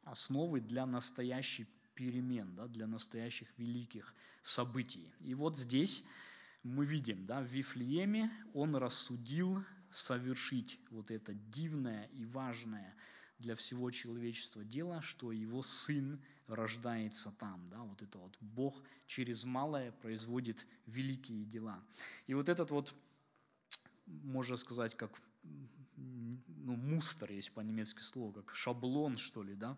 основы 0.04 0.60
для 0.60 0.86
настоящих 0.86 1.68
перемен, 1.96 2.54
да, 2.56 2.68
для 2.68 2.88
настоящих 2.88 3.48
великих 3.58 4.14
событий. 4.42 5.14
И 5.22 5.34
вот 5.34 5.58
здесь 5.58 6.04
мы 6.64 6.86
видим, 6.86 7.26
да, 7.26 7.42
в 7.42 7.46
Вифлееме 7.46 8.32
он 8.54 8.76
рассудил 8.76 9.64
совершить 9.92 10.80
вот 10.90 11.12
это 11.12 11.34
дивное 11.34 12.06
и 12.14 12.26
важное 12.26 12.96
для 13.38 13.56
всего 13.56 13.92
человечества 13.92 14.64
дело, 14.64 15.02
что 15.02 15.32
его 15.32 15.62
сын 15.62 16.24
рождается 16.48 17.32
там. 17.32 17.70
Да, 17.70 17.84
вот 17.84 18.02
это 18.02 18.18
вот 18.18 18.38
Бог 18.40 18.82
через 19.06 19.44
малое 19.44 19.92
производит 19.92 20.66
великие 20.86 21.46
дела. 21.46 21.84
И 22.28 22.34
вот 22.34 22.48
этот 22.48 22.72
вот, 22.72 22.96
можно 24.06 24.56
сказать, 24.56 24.96
как 24.96 25.22
ну, 25.98 26.76
мустер 26.76 27.32
есть 27.32 27.54
по-немецки 27.54 28.02
слово, 28.02 28.32
как 28.32 28.56
шаблон, 28.56 29.18
что 29.18 29.44
ли, 29.44 29.56
да, 29.56 29.78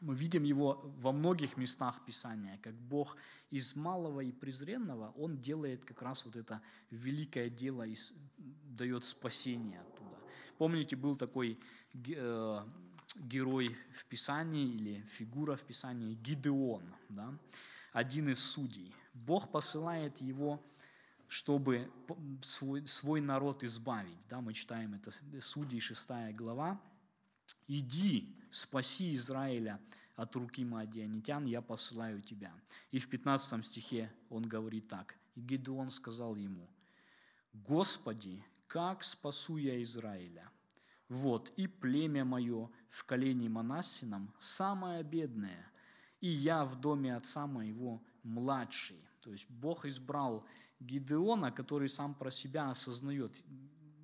мы 0.00 0.14
видим 0.14 0.44
его 0.44 0.80
во 0.98 1.12
многих 1.12 1.56
местах 1.56 2.04
Писания, 2.04 2.58
как 2.62 2.74
Бог 2.74 3.16
из 3.50 3.76
малого 3.76 4.20
и 4.20 4.32
презренного, 4.32 5.12
Он 5.16 5.38
делает 5.40 5.84
как 5.84 6.02
раз 6.02 6.24
вот 6.24 6.36
это 6.36 6.60
великое 6.90 7.48
дело 7.48 7.82
и 7.82 7.96
дает 8.64 9.04
спасение 9.04 9.80
оттуда. 9.80 10.16
Помните, 10.58 10.96
был 10.96 11.16
такой 11.16 11.58
э, 11.94 12.60
герой 13.16 13.76
в 13.92 14.04
Писании 14.06 14.74
или 14.74 15.00
фигура 15.08 15.56
в 15.56 15.64
Писании 15.64 16.14
Гидеон, 16.14 16.82
да? 17.08 17.34
один 17.92 18.28
из 18.28 18.38
судей. 18.38 18.94
Бог 19.14 19.50
посылает 19.50 20.20
его 20.20 20.62
чтобы 21.28 21.90
свой, 22.42 22.86
свой 22.86 23.20
народ 23.20 23.64
избавить. 23.64 24.18
Да, 24.28 24.40
мы 24.40 24.52
читаем 24.52 24.94
это 24.94 25.10
Судей 25.40 25.80
6 25.80 26.08
глава, 26.36 26.80
иди, 27.68 28.36
спаси 28.50 29.14
Израиля 29.14 29.80
от 30.14 30.34
руки 30.36 30.64
Маадианитян, 30.64 31.46
я 31.46 31.60
посылаю 31.60 32.20
тебя. 32.22 32.52
И 32.90 32.98
в 32.98 33.08
15 33.08 33.64
стихе 33.66 34.12
он 34.30 34.48
говорит 34.48 34.88
так. 34.88 35.14
И 35.34 35.40
Гедеон 35.40 35.90
сказал 35.90 36.36
ему, 36.36 36.68
Господи, 37.52 38.42
как 38.66 39.04
спасу 39.04 39.56
я 39.56 39.80
Израиля? 39.82 40.50
Вот, 41.08 41.52
и 41.56 41.66
племя 41.66 42.24
мое 42.24 42.68
в 42.88 43.04
колене 43.04 43.48
Манассином 43.48 44.34
самое 44.40 45.04
бедное, 45.04 45.64
и 46.20 46.28
я 46.28 46.64
в 46.64 46.80
доме 46.80 47.14
отца 47.14 47.46
моего 47.46 48.02
младший. 48.24 49.00
То 49.20 49.30
есть 49.30 49.48
Бог 49.50 49.84
избрал 49.84 50.44
Гидеона, 50.80 51.52
который 51.52 51.88
сам 51.88 52.14
про 52.14 52.30
себя 52.30 52.70
осознает, 52.70 53.42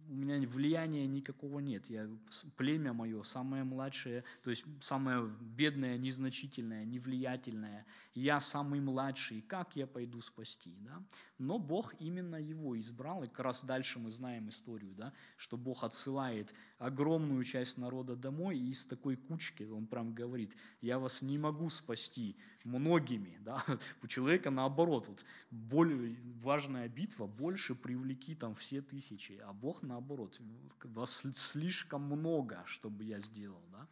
у 0.09 0.14
меня 0.14 0.47
влияния 0.47 1.06
никакого 1.06 1.61
нет. 1.61 1.88
Я, 1.88 2.09
племя 2.56 2.92
мое 2.92 3.23
самое 3.23 3.64
младшее, 3.64 4.25
то 4.42 4.50
есть 4.50 4.64
самое 4.80 5.28
бедное, 5.40 5.97
незначительное, 5.99 6.85
невлиятельное. 6.85 7.87
Я 8.14 8.40
самый 8.40 8.80
младший. 8.80 9.42
Как 9.42 9.76
я 9.76 9.87
пойду 9.87 10.21
спасти? 10.21 10.76
Да? 10.80 11.02
Но 11.38 11.59
Бог 11.59 11.94
именно 11.99 12.37
его 12.37 12.78
избрал. 12.78 13.25
И 13.25 13.28
как 13.28 13.40
раз 13.40 13.64
дальше 13.64 13.99
мы 13.99 14.11
знаем 14.11 14.49
историю, 14.49 14.94
да, 14.94 15.12
что 15.37 15.56
Бог 15.56 15.85
отсылает 15.85 16.52
огромную 16.78 17.42
часть 17.44 17.78
народа 17.78 18.16
домой, 18.16 18.59
и 18.59 18.71
из 18.71 18.85
такой 18.87 19.16
кучки 19.16 19.64
он 19.64 19.87
прям 19.87 20.14
говорит, 20.14 20.56
я 20.80 20.99
вас 20.99 21.23
не 21.23 21.38
могу 21.38 21.68
спасти 21.68 22.37
многими. 22.64 23.38
Да? 23.40 23.64
У 24.02 24.06
человека 24.06 24.50
наоборот, 24.50 25.09
вот 25.09 25.25
более 25.50 26.16
важная 26.42 26.88
битва, 26.88 27.26
больше 27.26 27.75
привлеки 27.75 28.35
там 28.35 28.54
все 28.54 28.82
тысячи, 28.82 29.40
а 29.44 29.52
Бог 29.52 29.82
наоборот 29.93 30.41
вас 30.85 31.23
слишком 31.35 32.03
много, 32.03 32.63
чтобы 32.67 33.05
я 33.05 33.21
сделал. 33.21 33.63
Да? 33.71 33.87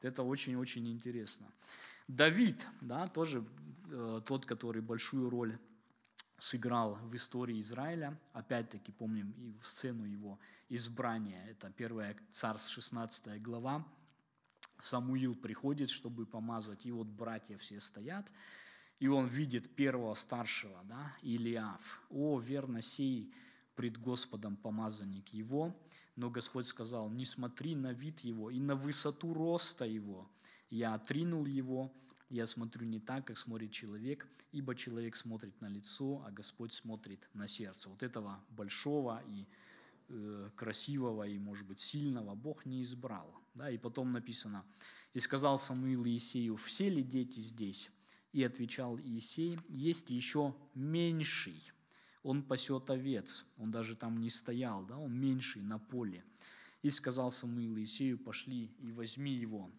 Это 0.00 0.22
очень-очень 0.22 0.88
интересно. 0.88 1.46
Давид, 2.08 2.66
да, 2.80 3.06
тоже 3.06 3.44
э, 3.90 4.20
тот, 4.26 4.46
который 4.46 4.82
большую 4.82 5.28
роль 5.30 5.58
сыграл 6.38 6.94
в 7.02 7.14
истории 7.14 7.60
Израиля. 7.60 8.18
Опять-таки 8.32 8.92
помним 8.92 9.32
и 9.32 9.58
в 9.60 9.66
сцену 9.66 10.04
его 10.04 10.38
избрания. 10.68 11.44
Это 11.46 11.72
1 11.76 12.16
Царств 12.32 12.70
16 12.70 13.42
глава. 13.42 13.84
Самуил 14.80 15.34
приходит, 15.34 15.90
чтобы 15.90 16.26
помазать, 16.26 16.86
и 16.86 16.92
вот 16.92 17.06
братья 17.06 17.56
все 17.58 17.80
стоят, 17.80 18.32
и 18.98 19.08
он 19.08 19.26
видит 19.26 19.76
первого 19.76 20.14
старшего, 20.14 20.80
да, 20.84 21.14
Илиаф. 21.22 22.00
О, 22.08 22.38
верно, 22.38 22.80
сей 22.80 23.34
пред 23.80 23.96
Господом 23.96 24.58
помазанник 24.58 25.30
его, 25.30 25.74
но 26.14 26.28
Господь 26.28 26.66
сказал, 26.66 27.08
не 27.08 27.24
смотри 27.24 27.74
на 27.74 27.94
вид 27.94 28.20
его 28.20 28.50
и 28.50 28.60
на 28.60 28.74
высоту 28.74 29.32
роста 29.32 29.86
его. 29.86 30.30
Я 30.68 30.92
отринул 30.92 31.46
его 31.46 31.90
я 32.28 32.46
смотрю 32.46 32.86
не 32.86 33.00
так, 33.00 33.26
как 33.26 33.38
смотрит 33.38 33.72
человек, 33.72 34.28
ибо 34.52 34.74
человек 34.74 35.16
смотрит 35.16 35.60
на 35.62 35.68
лицо, 35.68 36.22
а 36.26 36.30
Господь 36.30 36.74
смотрит 36.74 37.26
на 37.34 37.48
сердце. 37.48 37.88
Вот 37.88 38.02
этого 38.02 38.38
большого 38.50 39.22
и 39.26 39.46
э, 40.08 40.50
красивого 40.54 41.26
и, 41.26 41.38
может 41.38 41.66
быть, 41.66 41.80
сильного 41.80 42.34
Бог 42.34 42.66
не 42.66 42.82
избрал. 42.82 43.34
Да? 43.54 43.70
И 43.70 43.78
потом 43.78 44.12
написано, 44.12 44.64
«И 45.14 45.20
сказал 45.20 45.58
Самуил 45.58 46.04
Иисею, 46.06 46.54
все 46.56 46.88
ли 46.90 47.02
дети 47.02 47.40
здесь?» 47.40 47.90
И 48.32 48.44
отвечал 48.44 48.96
Иисей, 48.98 49.58
«Есть 49.68 50.10
еще 50.10 50.54
меньший, 50.74 51.72
он 52.22 52.42
пасет 52.42 52.90
овец, 52.90 53.44
он 53.58 53.70
даже 53.70 53.96
там 53.96 54.20
не 54.20 54.30
стоял, 54.30 54.84
да? 54.84 54.98
он 54.98 55.12
меньший 55.12 55.62
на 55.62 55.78
поле». 55.78 56.24
И 56.82 56.90
сказал 56.90 57.30
Самуил 57.30 57.76
Иисею, 57.78 58.18
«Пошли 58.18 58.70
и 58.78 58.92
возьми 58.92 59.32
его, 59.32 59.70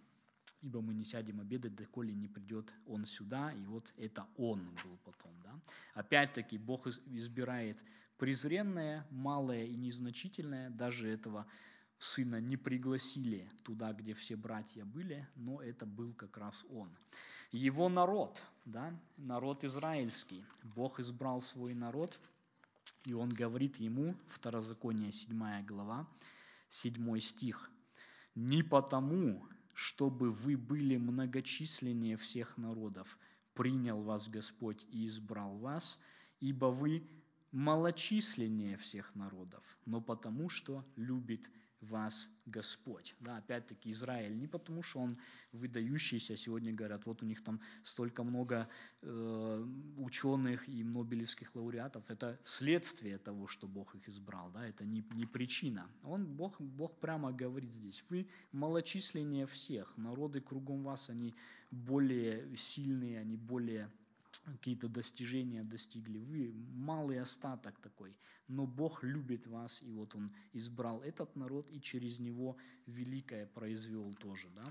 ибо 0.62 0.82
мы 0.82 0.94
не 0.94 1.04
сядем 1.04 1.40
обедать, 1.40 1.76
доколе 1.76 2.14
не 2.14 2.28
придет 2.28 2.72
он 2.86 3.06
сюда». 3.06 3.52
И 3.54 3.66
вот 3.66 3.92
это 3.98 4.28
он 4.38 4.60
был 4.84 4.98
потом. 5.04 5.34
Да? 5.44 5.60
Опять-таки 5.96 6.58
Бог 6.58 6.86
избирает 6.88 7.84
презренное, 8.18 9.08
малое 9.10 9.66
и 9.66 9.76
незначительное, 9.76 10.70
даже 10.70 11.08
этого 11.08 11.48
сына 11.98 12.40
не 12.40 12.56
пригласили 12.58 13.50
туда, 13.64 13.94
где 13.94 14.14
все 14.14 14.36
братья 14.36 14.86
были, 14.86 15.28
но 15.36 15.60
это 15.62 15.88
был 15.88 16.14
как 16.14 16.38
раз 16.38 16.66
он. 16.70 16.96
Его 17.52 17.90
народ, 17.90 18.44
да, 18.64 18.98
народ 19.18 19.66
израильский. 19.66 20.46
Бог 20.64 21.02
избрал 21.02 21.42
свой 21.42 21.74
народ, 21.74 22.18
и 23.04 23.14
он 23.14 23.30
говорит 23.30 23.78
ему, 23.78 24.16
Второзаконие 24.30 25.12
7 25.12 25.66
глава, 25.66 26.08
7 26.70 27.20
стих, 27.20 27.70
«Не 28.36 28.64
потому, 28.64 29.46
чтобы 29.74 30.32
вы 30.32 30.56
были 30.56 30.96
многочисленнее 30.96 32.16
всех 32.16 32.58
народов, 32.58 33.18
принял 33.54 34.02
вас 34.02 34.30
Господь 34.30 34.86
и 34.90 35.06
избрал 35.08 35.58
вас, 35.58 36.00
ибо 36.40 36.68
вы 36.68 37.06
малочисленнее 37.52 38.78
всех 38.78 39.14
народов, 39.14 39.78
но 39.86 40.00
потому 40.00 40.48
что 40.48 40.86
любит 40.96 41.52
вас 41.82 42.30
Господь. 42.46 43.16
Да, 43.20 43.38
опять-таки 43.38 43.92
Израиль 43.92 44.38
не 44.38 44.48
потому, 44.48 44.84
что 44.84 45.00
он 45.00 45.18
выдающийся, 45.52 46.36
сегодня 46.36 46.74
говорят, 46.74 47.06
вот 47.06 47.24
у 47.24 47.26
них 47.26 47.44
там 47.44 47.60
столько 47.84 48.24
много 48.24 48.68
э, 49.02 49.66
ученых 49.98 50.68
и 50.70 50.84
нобелевских 50.84 51.56
лауреатов, 51.56 52.10
это 52.10 52.40
следствие 52.44 53.18
того, 53.18 53.48
что 53.48 53.68
Бог 53.68 53.96
их 53.96 54.08
избрал, 54.08 54.52
да, 54.52 54.66
это 54.68 54.86
не, 54.86 55.04
не 55.14 55.26
причина. 55.26 55.90
Он, 56.04 56.26
Бог, 56.26 56.60
Бог 56.60 57.00
прямо 57.00 57.32
говорит 57.32 57.74
здесь, 57.74 58.04
вы 58.10 58.28
малочисленнее 58.52 59.46
всех, 59.46 59.98
народы 59.98 60.42
кругом 60.42 60.84
вас, 60.84 61.10
они 61.10 61.34
более 61.72 62.56
сильные, 62.56 63.20
они 63.20 63.38
более 63.38 63.90
какие-то 64.46 64.88
достижения 64.88 65.64
достигли, 65.64 66.20
вы 66.20 66.52
малый 66.74 67.20
остаток 67.20 67.80
такой, 67.80 68.16
но 68.48 68.66
Бог 68.66 69.04
любит 69.04 69.48
вас, 69.48 69.82
и 69.84 69.92
вот 69.92 70.16
Он 70.16 70.32
избрал 70.54 71.02
этот 71.02 71.36
народ, 71.36 71.70
и 71.72 71.80
через 71.80 72.20
него 72.20 72.58
великое 72.88 73.46
произвел 73.46 74.14
тоже. 74.16 74.50
Да? 74.56 74.64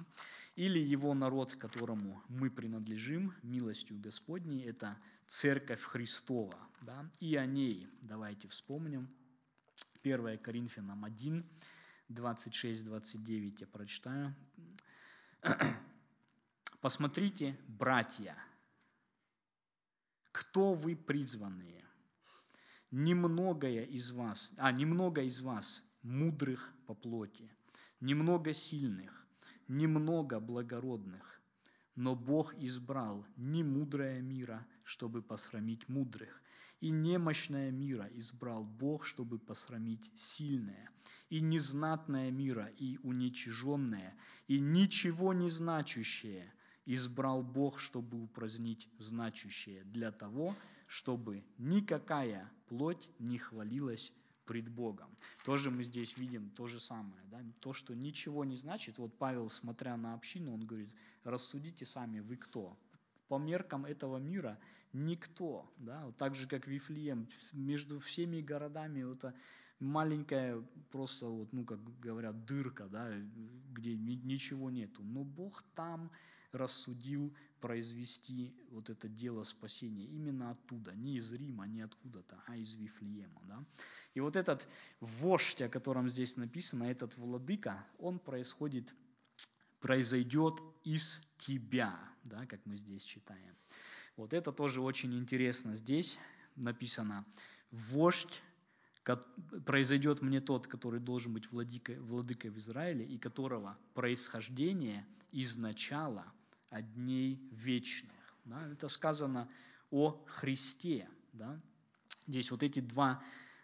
Или 0.57 0.79
его 0.79 1.15
народ, 1.15 1.55
которому 1.55 2.23
мы 2.29 2.51
принадлежим, 2.51 3.33
милостью 3.43 3.99
Господней, 3.99 4.65
это 4.65 4.97
Церковь 5.27 5.83
Христова. 5.83 6.59
Да? 6.83 7.11
И 7.21 7.37
о 7.37 7.47
ней 7.47 7.87
давайте 8.03 8.49
вспомним. 8.49 9.09
1 10.03 10.39
Коринфянам 10.39 11.05
1, 11.05 11.43
26-29 12.09 13.57
я 13.61 13.67
прочитаю. 13.67 14.35
Посмотрите, 16.81 17.59
братья, 17.69 18.37
кто 20.41 20.73
вы 20.73 20.97
призванные? 20.97 21.85
Немногое 22.91 23.85
из 23.85 24.11
вас, 24.11 24.55
а 24.57 24.73
немного 24.73 25.21
из 25.21 25.43
вас 25.43 25.85
мудрых 26.03 26.73
по 26.87 26.95
плоти, 26.95 27.53
немного 28.01 28.55
сильных, 28.55 29.27
немного 29.69 30.41
благородных, 30.41 31.43
но 31.95 32.17
Бог 32.17 32.55
избрал 32.55 33.27
не 33.37 33.63
мудрое 33.63 34.23
мира, 34.23 34.67
чтобы 34.83 35.21
посрамить 35.21 35.87
мудрых, 35.91 36.43
и 36.81 36.89
немощное 36.89 37.71
мира 37.71 38.09
избрал 38.15 38.65
Бог, 38.65 39.05
чтобы 39.05 39.39
посрамить 39.39 40.11
сильное, 40.17 40.89
и 41.29 41.43
незнатное 41.43 42.31
мира, 42.31 42.71
и 42.79 42.99
уничиженное, 43.03 44.17
и 44.49 44.59
ничего 44.59 45.35
не 45.35 45.51
значащее– 45.51 46.51
избрал 46.95 47.43
Бог, 47.43 47.79
чтобы 47.79 48.23
упразднить 48.23 48.89
значущее, 48.99 49.85
для 49.85 50.11
того, 50.11 50.55
чтобы 50.89 51.45
никакая 51.59 52.51
плоть 52.69 53.09
не 53.19 53.39
хвалилась 53.39 54.13
пред 54.45 54.69
Богом. 54.69 55.09
Тоже 55.45 55.71
мы 55.71 55.85
здесь 55.85 56.19
видим 56.19 56.51
то 56.51 56.67
же 56.67 56.81
самое. 56.81 57.23
Да? 57.31 57.41
То, 57.61 57.73
что 57.73 57.95
ничего 57.95 58.45
не 58.45 58.57
значит. 58.57 58.99
Вот 58.99 59.17
Павел, 59.17 59.49
смотря 59.49 59.97
на 59.97 60.15
общину, 60.15 60.53
он 60.53 60.67
говорит, 60.67 60.91
рассудите 61.23 61.87
сами, 61.87 62.19
вы 62.19 62.37
кто? 62.37 62.77
По 63.29 63.39
меркам 63.39 63.85
этого 63.85 64.17
мира 64.17 64.59
никто. 64.93 65.71
Да? 65.77 66.07
Вот 66.07 66.17
так 66.17 66.35
же, 66.35 66.49
как 66.49 66.67
Вифлеем, 66.67 67.29
между 67.53 68.01
всеми 68.01 68.41
городами 68.41 69.09
это 69.13 69.33
маленькая 69.79 70.61
просто, 70.91 71.29
вот, 71.29 71.53
ну, 71.53 71.65
как 71.65 71.79
говорят, 72.01 72.45
дырка, 72.45 72.89
да, 72.89 73.13
где 73.73 73.97
ничего 73.97 74.71
нету. 74.71 75.05
Но 75.05 75.23
Бог 75.23 75.63
там 75.75 76.11
рассудил 76.53 77.35
произвести 77.61 78.55
вот 78.71 78.91
это 78.91 79.09
дело 79.09 79.45
спасения 79.45 80.07
именно 80.07 80.51
оттуда, 80.51 80.95
не 80.95 81.17
из 81.17 81.33
Рима, 81.33 81.67
не 81.67 81.83
откуда-то, 81.83 82.43
а 82.47 82.57
из 82.57 82.75
Вифлеема. 82.75 83.43
Да? 83.45 83.65
И 84.15 84.21
вот 84.21 84.37
этот 84.37 84.67
вождь, 85.01 85.61
о 85.63 85.69
котором 85.69 86.09
здесь 86.09 86.37
написано, 86.37 86.85
этот 86.85 87.17
владыка, 87.17 87.87
он 87.99 88.19
происходит, 88.19 88.95
произойдет 89.81 90.55
из 90.85 91.21
тебя, 91.37 91.99
да, 92.25 92.47
как 92.47 92.65
мы 92.67 92.77
здесь 92.77 93.05
читаем. 93.05 93.55
Вот 94.17 94.33
это 94.33 94.53
тоже 94.53 94.81
очень 94.81 95.19
интересно. 95.19 95.77
Здесь 95.77 96.19
написано, 96.57 97.25
вождь 97.71 98.43
произойдет 99.67 100.21
мне 100.23 100.41
тот, 100.41 100.67
который 100.67 101.01
должен 101.01 101.33
быть 101.33 101.51
владыкой, 101.51 101.99
владыкой 101.99 102.51
в 102.51 102.59
Израиле, 102.59 103.05
и 103.05 103.19
которого 103.19 103.79
происхождение 103.95 105.07
из 105.33 105.57
от 106.71 106.93
дней 106.95 107.41
вечных. 107.53 108.37
Да? 108.45 108.67
Это 108.69 108.89
сказано 108.89 109.49
о 109.91 110.13
Христе. 110.27 111.09
Да? 111.33 111.61
Здесь 112.27 112.51
вот 112.51 112.63
эти 112.63 112.81
два, 112.81 113.23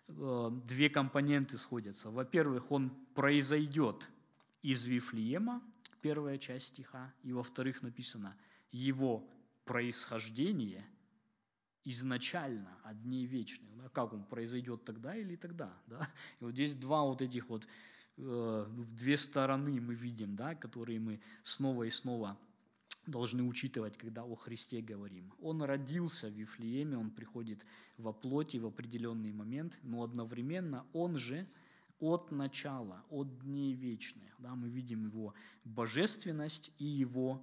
э, 0.09 0.51
две 0.65 0.91
компоненты 0.91 1.57
сходятся. 1.57 2.11
Во-первых, 2.11 2.71
он 2.71 2.91
произойдет 3.15 4.09
из 4.63 4.85
Вифлеема, 4.85 5.63
первая 6.03 6.39
часть 6.39 6.69
стиха, 6.69 7.13
и 7.23 7.33
во-вторых 7.33 7.83
написано, 7.83 8.37
его 8.73 9.29
происхождение 9.65 10.85
изначально 11.85 12.77
от 12.83 13.01
дней 13.03 13.27
вечных. 13.27 13.77
Да? 13.77 13.89
Как 13.91 14.13
он 14.13 14.25
произойдет 14.25 14.85
тогда 14.85 15.15
или 15.15 15.37
тогда? 15.37 15.73
Да? 15.87 16.09
И 16.41 16.45
вот 16.45 16.55
здесь 16.55 16.75
два 16.75 17.05
вот 17.05 17.23
этих 17.23 17.49
вот, 17.49 17.67
э, 18.17 18.67
две 18.91 19.17
стороны 19.17 19.81
мы 19.81 19.95
видим, 19.95 20.35
да, 20.35 20.57
которые 20.57 20.99
мы 20.99 21.21
снова 21.45 21.85
и 21.85 21.91
снова 21.91 22.37
должны 23.07 23.43
учитывать, 23.43 23.97
когда 23.97 24.25
о 24.25 24.35
Христе 24.35 24.81
говорим. 24.81 25.33
Он 25.41 25.63
родился 25.63 26.29
в 26.29 26.33
Вифлееме, 26.33 26.99
он 26.99 27.11
приходит 27.11 27.65
во 27.97 28.13
плоти 28.13 28.59
в 28.59 28.67
определенный 28.67 29.33
момент, 29.33 29.79
но 29.83 30.03
одновременно 30.03 30.87
он 30.93 31.17
же 31.17 31.47
от 32.01 32.31
начала, 32.31 33.05
от 33.11 33.39
дней 33.41 33.75
вечных. 33.75 34.35
Да, 34.39 34.55
мы 34.55 34.69
видим 34.69 35.07
его 35.07 35.35
божественность 35.65 36.71
и 36.79 36.85
его 36.85 37.43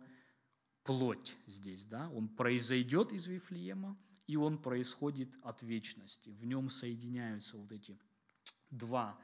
плоть 0.84 1.36
здесь. 1.48 1.86
Да? 1.86 2.10
Он 2.10 2.28
произойдет 2.28 3.12
из 3.14 3.28
Вифлеема, 3.28 3.98
и 4.28 4.36
он 4.36 4.58
происходит 4.58 5.38
от 5.44 5.62
вечности. 5.64 6.30
В 6.30 6.46
нем 6.46 6.70
соединяются 6.70 7.58
вот 7.58 7.72
эти 7.72 7.98
два 8.70 9.18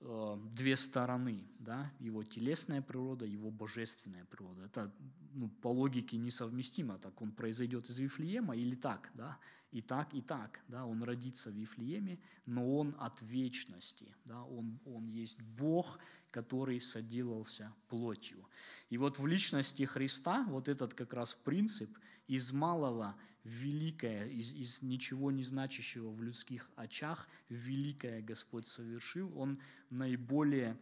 две 0.00 0.76
стороны, 0.76 1.44
да, 1.58 1.92
его 2.00 2.24
телесная 2.24 2.80
природа, 2.80 3.26
его 3.26 3.50
божественная 3.50 4.24
природа. 4.24 4.64
Это 4.64 4.92
ну, 5.34 5.48
по 5.48 5.68
логике 5.68 6.16
несовместимо, 6.16 6.98
так 6.98 7.20
он 7.20 7.32
произойдет 7.32 7.88
из 7.90 7.98
Вифлеема 7.98 8.56
или 8.56 8.74
так, 8.74 9.10
да, 9.14 9.38
и 9.72 9.82
так, 9.82 10.14
и 10.14 10.22
так, 10.22 10.60
да, 10.68 10.86
он 10.86 11.02
родится 11.02 11.50
в 11.50 11.54
Вифлееме, 11.54 12.18
но 12.46 12.76
он 12.76 12.96
от 12.98 13.20
вечности, 13.20 14.14
да, 14.24 14.42
он, 14.42 14.80
он 14.86 15.06
есть 15.08 15.40
Бог, 15.42 15.98
который 16.30 16.80
соделался 16.80 17.72
плотью. 17.88 18.48
И 18.88 18.96
вот 18.96 19.18
в 19.18 19.26
личности 19.26 19.84
Христа 19.84 20.46
вот 20.48 20.68
этот 20.68 20.94
как 20.94 21.12
раз 21.12 21.34
принцип 21.34 21.90
из 22.30 22.52
малого 22.52 23.16
великое, 23.42 24.28
из, 24.28 24.54
из 24.54 24.82
ничего 24.82 25.32
не 25.32 25.42
значащего 25.42 26.10
в 26.10 26.22
людских 26.22 26.70
очах, 26.76 27.26
великое 27.48 28.22
Господь 28.22 28.68
совершил, 28.68 29.36
он 29.36 29.58
наиболее 29.90 30.78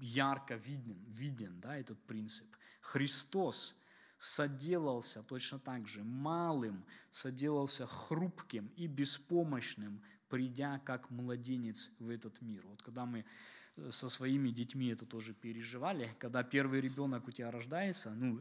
ярко 0.00 0.54
виден, 0.54 1.02
виден 1.08 1.58
да, 1.60 1.76
этот 1.76 1.98
принцип. 2.04 2.46
Христос 2.82 3.82
соделался 4.18 5.24
точно 5.24 5.58
так 5.58 5.88
же 5.88 6.04
малым, 6.04 6.84
соделался 7.10 7.88
хрупким 7.88 8.70
и 8.76 8.86
беспомощным, 8.86 10.00
придя 10.28 10.78
как 10.84 11.10
младенец 11.10 11.90
в 11.98 12.10
этот 12.10 12.40
мир. 12.42 12.64
Вот 12.68 12.80
когда 12.80 13.06
мы 13.06 13.24
со 13.90 14.08
своими 14.08 14.50
детьми 14.50 14.88
это 14.88 15.06
тоже 15.06 15.34
переживали, 15.34 16.10
когда 16.18 16.42
первый 16.42 16.80
ребенок 16.80 17.28
у 17.28 17.30
тебя 17.30 17.50
рождается, 17.50 18.10
ну, 18.10 18.40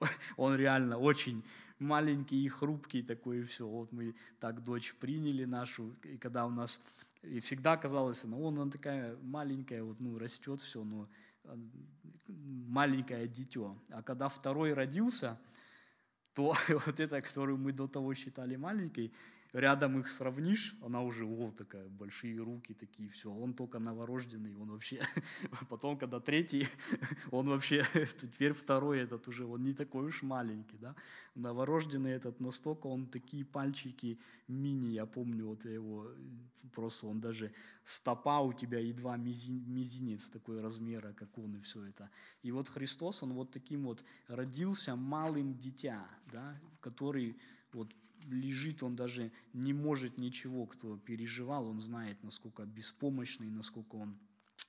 он 0.36 0.56
реально 0.56 0.98
очень 0.98 1.42
маленький 1.78 2.44
и 2.44 2.48
хрупкий 2.48 3.02
такой, 3.02 3.40
и 3.40 3.42
все. 3.42 3.66
Вот 3.66 3.92
мы 3.92 4.14
так 4.40 4.62
дочь 4.62 4.94
приняли 4.94 5.44
нашу, 5.44 5.94
и 6.04 6.16
когда 6.16 6.46
у 6.46 6.50
нас, 6.50 6.80
и 7.22 7.40
всегда 7.40 7.76
казалось, 7.76 8.24
ну, 8.24 8.42
он, 8.42 8.58
она 8.58 8.70
такая 8.70 9.16
маленькая, 9.22 9.82
вот, 9.82 10.00
ну, 10.00 10.18
растет 10.18 10.60
все, 10.60 10.84
но 10.84 11.08
маленькое 12.26 13.26
дитё. 13.26 13.76
А 13.90 14.02
когда 14.02 14.28
второй 14.28 14.72
родился, 14.72 15.38
то 16.34 16.54
вот 16.86 17.00
это, 17.00 17.20
которую 17.20 17.58
мы 17.58 17.72
до 17.72 17.88
того 17.88 18.14
считали 18.14 18.56
маленькой, 18.56 19.12
рядом 19.52 19.98
их 19.98 20.08
сравнишь, 20.08 20.76
она 20.82 21.02
уже, 21.02 21.24
о, 21.24 21.50
такая, 21.52 21.88
большие 21.88 22.40
руки 22.40 22.74
такие, 22.74 23.08
все, 23.08 23.32
он 23.32 23.54
только 23.54 23.78
новорожденный, 23.78 24.54
он 24.54 24.70
вообще, 24.70 25.00
потом, 25.68 25.98
когда 25.98 26.20
третий, 26.20 26.68
он 27.30 27.48
вообще, 27.48 27.84
теперь 28.20 28.52
второй 28.52 29.00
этот 29.00 29.28
уже, 29.28 29.46
он 29.46 29.62
не 29.64 29.72
такой 29.72 30.06
уж 30.06 30.22
маленький, 30.22 30.78
да, 30.78 30.94
новорожденный 31.34 32.12
этот 32.12 32.40
настолько, 32.40 32.86
он 32.86 33.06
такие 33.06 33.44
пальчики 33.44 34.18
мини, 34.48 34.92
я 34.92 35.06
помню, 35.06 35.46
вот 35.46 35.64
его, 35.64 36.10
просто 36.74 37.06
он 37.06 37.20
даже, 37.20 37.52
стопа 37.84 38.40
у 38.40 38.52
тебя 38.52 38.78
едва 38.78 39.16
мизинец 39.16 40.30
такой 40.30 40.60
размера, 40.60 41.12
как 41.12 41.38
он, 41.38 41.56
и 41.56 41.60
все 41.60 41.84
это. 41.84 42.10
И 42.42 42.50
вот 42.50 42.68
Христос, 42.68 43.22
он 43.22 43.32
вот 43.32 43.50
таким 43.50 43.84
вот 43.84 44.04
родился 44.28 44.96
малым 44.96 45.56
дитя, 45.56 46.06
да, 46.32 46.60
который 46.80 47.36
вот 47.72 47.94
лежит, 48.26 48.82
он 48.82 48.96
даже 48.96 49.32
не 49.52 49.72
может 49.72 50.18
ничего, 50.18 50.66
кто 50.66 50.96
переживал, 50.98 51.66
он 51.66 51.80
знает, 51.80 52.22
насколько 52.22 52.64
беспомощный, 52.64 53.50
насколько 53.50 53.96
он 53.96 54.18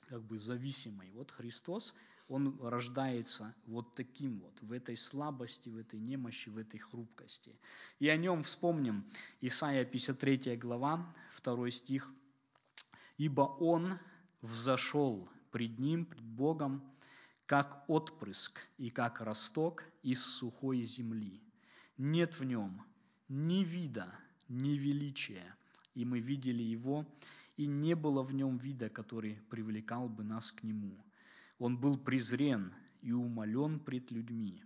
как 0.07 0.23
бы 0.23 0.37
зависимый. 0.37 1.11
Вот 1.11 1.31
Христос, 1.31 1.93
он 2.27 2.59
рождается 2.61 3.55
вот 3.65 3.95
таким 3.95 4.39
вот, 4.39 4.61
в 4.61 4.71
этой 4.71 4.95
слабости, 4.95 5.69
в 5.69 5.77
этой 5.77 5.99
немощи, 5.99 6.49
в 6.49 6.57
этой 6.57 6.79
хрупкости. 6.79 7.55
И 7.99 8.07
о 8.07 8.17
нем 8.17 8.43
вспомним 8.43 9.03
Исайя 9.41 9.85
53 9.85 10.55
глава, 10.57 11.13
2 11.43 11.71
стих. 11.71 12.11
«Ибо 13.17 13.41
он 13.41 13.99
взошел 14.41 15.27
пред 15.51 15.79
ним, 15.79 16.05
пред 16.05 16.23
Богом, 16.23 16.83
как 17.45 17.83
отпрыск 17.87 18.59
и 18.77 18.89
как 18.91 19.21
росток 19.21 19.83
из 20.03 20.23
сухой 20.23 20.83
земли. 20.83 21.41
Нет 21.97 22.39
в 22.39 22.45
нем 22.45 22.85
ни 23.29 23.63
вида, 23.63 24.11
ни 24.47 24.75
величия, 24.77 25.55
и 25.93 26.03
мы 26.03 26.19
видели 26.19 26.63
его, 26.63 27.05
и 27.57 27.67
не 27.67 27.95
было 27.95 28.23
в 28.23 28.33
нем 28.33 28.57
вида, 28.57 28.89
который 28.89 29.39
привлекал 29.49 30.09
бы 30.09 30.23
нас 30.23 30.51
к 30.51 30.63
нему. 30.63 30.97
Он 31.59 31.77
был 31.77 31.97
презрен 31.97 32.73
и 33.01 33.11
умолен 33.11 33.79
пред 33.79 34.11
людьми, 34.11 34.63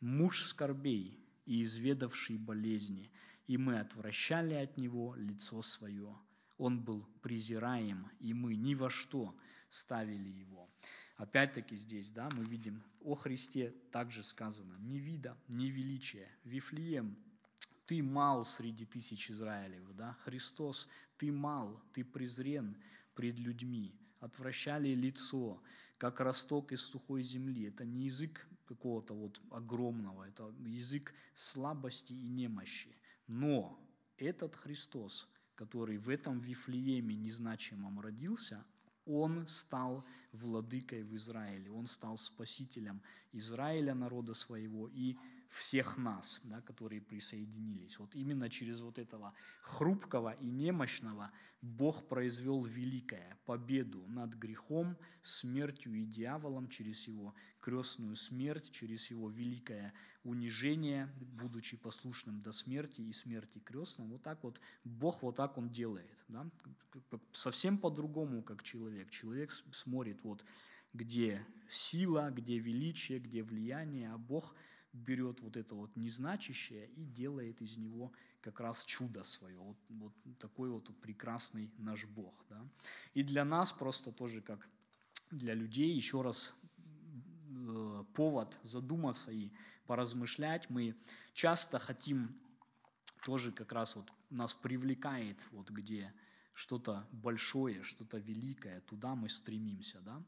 муж 0.00 0.42
скорбей 0.42 1.24
и 1.46 1.62
изведавший 1.62 2.36
болезни, 2.36 3.10
и 3.46 3.56
мы 3.56 3.78
отвращали 3.78 4.54
от 4.54 4.76
него 4.76 5.14
лицо 5.16 5.62
свое. 5.62 6.16
Он 6.58 6.80
был 6.82 7.06
презираем, 7.22 8.10
и 8.18 8.34
мы 8.34 8.56
ни 8.56 8.74
во 8.74 8.90
что 8.90 9.34
ставили 9.70 10.28
его. 10.28 10.68
Опять-таки 11.16 11.76
здесь, 11.76 12.10
да, 12.10 12.28
мы 12.36 12.44
видим 12.44 12.82
о 13.02 13.14
Христе 13.14 13.74
также 13.92 14.22
сказано, 14.22 14.76
ни 14.80 14.98
вида, 14.98 15.36
ни 15.48 15.66
величия. 15.66 16.28
Вифлеем 16.44 17.16
ты 17.90 18.04
мал 18.04 18.44
среди 18.44 18.84
тысяч 18.84 19.32
Израилев, 19.32 19.82
да? 19.94 20.16
Христос, 20.24 20.86
ты 21.16 21.32
мал, 21.32 21.82
ты 21.92 22.04
презрен 22.04 22.76
пред 23.16 23.36
людьми, 23.36 23.92
отвращали 24.20 24.90
лицо, 24.94 25.60
как 25.98 26.20
росток 26.20 26.70
из 26.70 26.82
сухой 26.82 27.22
земли. 27.22 27.64
Это 27.64 27.84
не 27.84 28.04
язык 28.04 28.46
какого-то 28.66 29.14
вот 29.14 29.42
огромного, 29.50 30.22
это 30.22 30.54
язык 30.60 31.12
слабости 31.34 32.12
и 32.12 32.28
немощи. 32.28 32.94
Но 33.26 33.76
этот 34.18 34.54
Христос, 34.54 35.28
который 35.56 35.98
в 35.98 36.10
этом 36.10 36.38
Вифлееме 36.38 37.16
незначимом 37.16 37.98
родился, 37.98 38.62
он 39.04 39.48
стал 39.48 40.04
владыкой 40.30 41.02
в 41.02 41.16
Израиле, 41.16 41.72
он 41.72 41.88
стал 41.88 42.16
спасителем 42.18 43.02
Израиля, 43.32 43.94
народа 43.94 44.32
своего, 44.34 44.86
и 44.86 45.16
всех 45.50 45.98
нас, 45.98 46.40
да, 46.44 46.60
которые 46.60 47.00
присоединились. 47.02 47.98
Вот 47.98 48.14
именно 48.14 48.48
через 48.48 48.80
вот 48.80 48.98
этого 48.98 49.34
хрупкого 49.62 50.32
и 50.34 50.46
немощного 50.46 51.30
Бог 51.60 52.08
произвел 52.08 52.62
великое 52.64 53.36
победу 53.44 54.02
над 54.06 54.34
грехом, 54.34 54.96
смертью 55.22 55.94
и 55.94 56.04
дьяволом 56.04 56.68
через 56.68 57.06
его 57.08 57.34
крестную 57.60 58.14
смерть, 58.14 58.70
через 58.70 59.10
его 59.10 59.28
великое 59.28 59.92
унижение, 60.22 61.12
будучи 61.18 61.76
послушным 61.76 62.40
до 62.40 62.52
смерти 62.52 63.00
и 63.00 63.12
смерти 63.12 63.58
крестным. 63.58 64.08
Вот 64.10 64.22
так 64.22 64.42
вот 64.44 64.60
Бог 64.84 65.22
вот 65.22 65.36
так 65.36 65.58
он 65.58 65.68
делает. 65.68 66.24
Да? 66.28 66.48
Совсем 67.32 67.76
по-другому, 67.76 68.42
как 68.42 68.62
человек. 68.62 69.10
Человек 69.10 69.50
смотрит 69.50 70.22
вот 70.22 70.44
где 70.92 71.44
сила, 71.68 72.30
где 72.30 72.58
величие, 72.58 73.18
где 73.18 73.42
влияние, 73.42 74.12
а 74.12 74.18
Бог– 74.18 74.54
берет 74.92 75.40
вот 75.40 75.56
это 75.56 75.74
вот 75.74 75.94
незначащее 75.96 76.88
и 76.96 77.04
делает 77.04 77.60
из 77.62 77.76
него 77.76 78.12
как 78.40 78.60
раз 78.60 78.84
чудо 78.84 79.24
свое. 79.24 79.58
Вот, 79.58 79.76
вот 79.88 80.12
такой 80.38 80.70
вот 80.70 80.90
прекрасный 81.00 81.70
наш 81.78 82.06
Бог. 82.06 82.34
Да? 82.48 82.60
И 83.14 83.22
для 83.22 83.44
нас 83.44 83.72
просто 83.72 84.12
тоже 84.12 84.40
как 84.40 84.68
для 85.30 85.54
людей 85.54 85.94
еще 85.94 86.22
раз 86.22 86.52
э, 87.48 88.04
повод 88.14 88.58
задуматься 88.62 89.30
и 89.30 89.52
поразмышлять. 89.86 90.68
Мы 90.70 90.96
часто 91.32 91.78
хотим 91.78 92.34
тоже 93.24 93.52
как 93.52 93.72
раз 93.72 93.96
вот 93.96 94.10
нас 94.30 94.54
привлекает 94.54 95.46
вот 95.52 95.70
где 95.70 96.12
что-то 96.54 97.06
большое, 97.12 97.82
что-то 97.82 98.18
великое, 98.18 98.80
туда 98.82 99.14
мы 99.14 99.28
стремимся, 99.28 100.00
да 100.00 100.22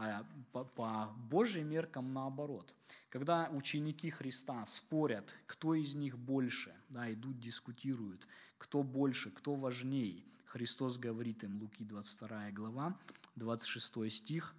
а 0.00 0.24
по, 0.52 0.64
по 0.64 1.12
Божьим 1.28 1.70
меркам 1.70 2.12
наоборот. 2.12 2.72
Когда 3.08 3.48
ученики 3.50 4.10
Христа 4.10 4.64
спорят, 4.64 5.34
кто 5.46 5.74
из 5.74 5.96
них 5.96 6.16
больше, 6.16 6.72
да, 6.88 7.12
идут, 7.12 7.40
дискутируют, 7.40 8.28
кто 8.58 8.84
больше, 8.84 9.32
кто 9.32 9.56
важней, 9.56 10.24
Христос 10.44 10.98
говорит 10.98 11.42
им, 11.42 11.60
Луки 11.60 11.82
22 11.82 12.52
глава, 12.52 12.96
26 13.34 14.10
стих, 14.12 14.54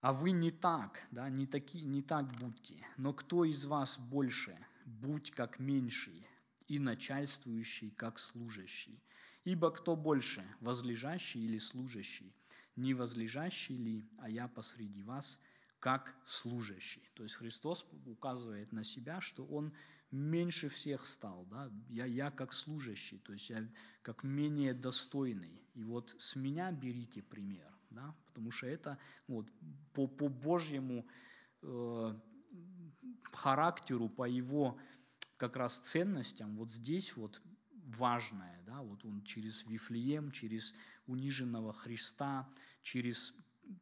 а 0.00 0.12
вы 0.12 0.32
не 0.32 0.50
так, 0.50 1.00
да, 1.12 1.28
не, 1.28 1.46
таки, 1.46 1.80
не 1.80 2.02
так 2.02 2.32
будьте, 2.32 2.84
но 2.96 3.12
кто 3.12 3.44
из 3.44 3.64
вас 3.64 3.96
больше, 3.96 4.58
будь 4.84 5.30
как 5.30 5.60
меньший, 5.60 6.26
и 6.66 6.80
начальствующий, 6.80 7.90
как 7.90 8.18
служащий. 8.18 9.00
Ибо 9.44 9.70
кто 9.70 9.94
больше, 9.94 10.44
возлежащий 10.60 11.44
или 11.44 11.58
служащий? 11.58 12.34
Не 12.76 12.94
возлежащий 12.94 13.76
ли, 13.76 14.08
а 14.18 14.28
я 14.28 14.48
посреди 14.48 15.02
вас, 15.02 15.40
как 15.80 16.14
служащий. 16.24 17.08
То 17.14 17.22
есть 17.22 17.36
Христос 17.36 17.86
указывает 18.06 18.72
на 18.72 18.82
себя, 18.82 19.20
что 19.20 19.46
Он 19.46 19.72
меньше 20.10 20.68
всех 20.68 21.06
стал. 21.06 21.46
Да? 21.46 21.70
Я, 21.88 22.06
я 22.06 22.30
как 22.30 22.52
служащий, 22.52 23.18
то 23.18 23.32
есть 23.32 23.50
я 23.50 23.68
как 24.02 24.22
менее 24.24 24.74
достойный. 24.74 25.62
И 25.74 25.84
вот 25.84 26.14
с 26.18 26.36
меня 26.36 26.72
берите 26.72 27.22
пример, 27.22 27.72
да? 27.90 28.14
потому 28.26 28.50
что 28.50 28.66
это 28.66 28.98
вот, 29.28 29.46
по, 29.92 30.06
по 30.06 30.28
Божьему 30.28 31.06
э, 31.62 32.20
характеру, 33.32 34.08
по 34.08 34.28
Его 34.28 34.78
как 35.36 35.56
раз 35.56 35.78
ценностям, 35.78 36.56
вот 36.56 36.70
здесь 36.70 37.16
вот 37.16 37.42
важное, 37.86 38.60
да, 38.66 38.82
вот 38.82 39.04
он 39.04 39.22
через 39.22 39.64
Вифлеем, 39.66 40.30
через 40.30 40.74
униженного 41.06 41.72
Христа, 41.72 42.48
через 42.82 43.34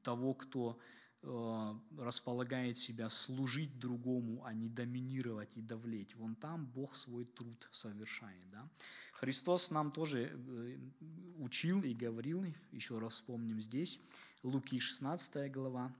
того, 0.02 0.34
кто 0.34 0.78
э, 1.22 1.74
располагает 1.98 2.78
себя 2.78 3.08
служить 3.08 3.78
другому, 3.78 4.44
а 4.44 4.52
не 4.52 4.68
доминировать 4.68 5.56
и 5.56 5.62
давлеть. 5.62 6.14
Вон 6.16 6.34
там 6.34 6.66
Бог 6.66 6.96
свой 6.96 7.24
труд 7.24 7.68
совершает. 7.70 8.50
Да? 8.50 8.68
Христос 9.12 9.70
нам 9.70 9.90
тоже 9.90 10.30
э, 10.32 10.78
учил 11.38 11.82
и 11.82 11.94
говорил, 11.94 12.44
еще 12.72 12.98
раз 12.98 13.14
вспомним 13.14 13.60
здесь, 13.60 14.00
Луки 14.42 14.78
16 14.78 15.50
глава, 15.50 15.94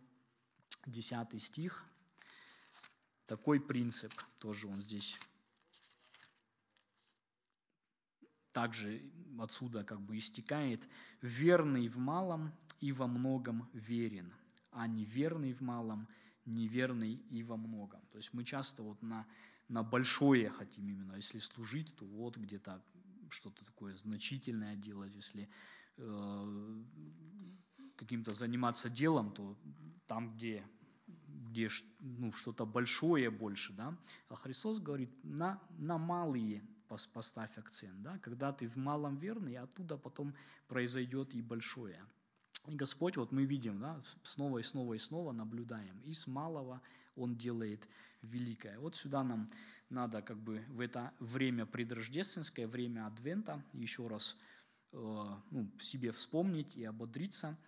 10 0.86 1.42
стих, 1.42 1.84
такой 3.26 3.58
принцип 3.58 4.12
тоже 4.38 4.66
он 4.66 4.82
здесь 4.82 5.18
также 8.54 9.02
отсюда 9.38 9.84
как 9.84 10.00
бы 10.00 10.16
истекает, 10.16 10.88
верный 11.20 11.88
в 11.88 11.98
малом 11.98 12.52
и 12.80 12.92
во 12.92 13.06
многом 13.06 13.68
верен, 13.74 14.32
а 14.70 14.86
неверный 14.86 15.52
в 15.52 15.60
малом 15.60 16.08
неверный 16.46 17.14
и 17.14 17.42
во 17.42 17.56
многом. 17.56 18.00
То 18.12 18.18
есть 18.18 18.32
мы 18.32 18.44
часто 18.44 18.82
вот 18.82 19.02
на, 19.02 19.26
на 19.68 19.82
большое 19.82 20.50
хотим 20.50 20.88
именно, 20.88 21.14
если 21.14 21.38
служить, 21.40 21.94
то 21.96 22.04
вот 22.06 22.36
где-то 22.36 22.82
что-то 23.28 23.64
такое 23.64 23.94
значительное 23.94 24.76
делать, 24.76 25.14
если 25.14 25.48
э, 25.96 26.82
каким-то 27.96 28.34
заниматься 28.34 28.88
делом, 28.88 29.32
то 29.32 29.58
там, 30.06 30.34
где, 30.34 30.62
где 31.06 31.68
ну, 31.98 32.30
что-то 32.30 32.66
большое 32.66 33.30
больше, 33.30 33.72
да, 33.72 33.98
а 34.28 34.36
Христос 34.36 34.78
говорит, 34.78 35.10
на, 35.24 35.60
на 35.70 35.98
малые 35.98 36.62
поставь 37.12 37.57
акцент, 37.59 38.02
да, 38.02 38.18
когда 38.18 38.52
ты 38.52 38.68
в 38.68 38.76
малом 38.76 39.16
верный, 39.16 39.57
оттуда 39.57 39.96
потом 39.96 40.35
произойдет 40.68 41.35
и 41.35 41.42
большое. 41.42 42.00
И 42.66 42.74
Господь, 42.76 43.16
вот 43.16 43.33
мы 43.33 43.44
видим, 43.44 43.80
да, 43.80 44.02
снова 44.22 44.59
и 44.59 44.62
снова 44.62 44.94
и 44.94 44.98
снова 44.98 45.33
наблюдаем, 45.33 46.00
из 46.00 46.26
малого 46.26 46.80
Он 47.16 47.37
делает 47.37 47.87
великое. 48.22 48.78
Вот 48.78 48.96
сюда 48.96 49.22
нам 49.22 49.50
надо 49.90 50.22
как 50.22 50.38
бы 50.38 50.64
в 50.68 50.80
это 50.80 51.12
время 51.20 51.66
предрождественское, 51.66 52.66
время 52.66 53.07
Адвента, 53.07 53.62
еще 53.74 54.09
раз 54.09 54.37
э, 54.92 54.96
ну, 55.50 55.70
себе 55.78 56.11
вспомнить 56.12 56.74
и 56.74 56.85
ободриться, 56.85 57.59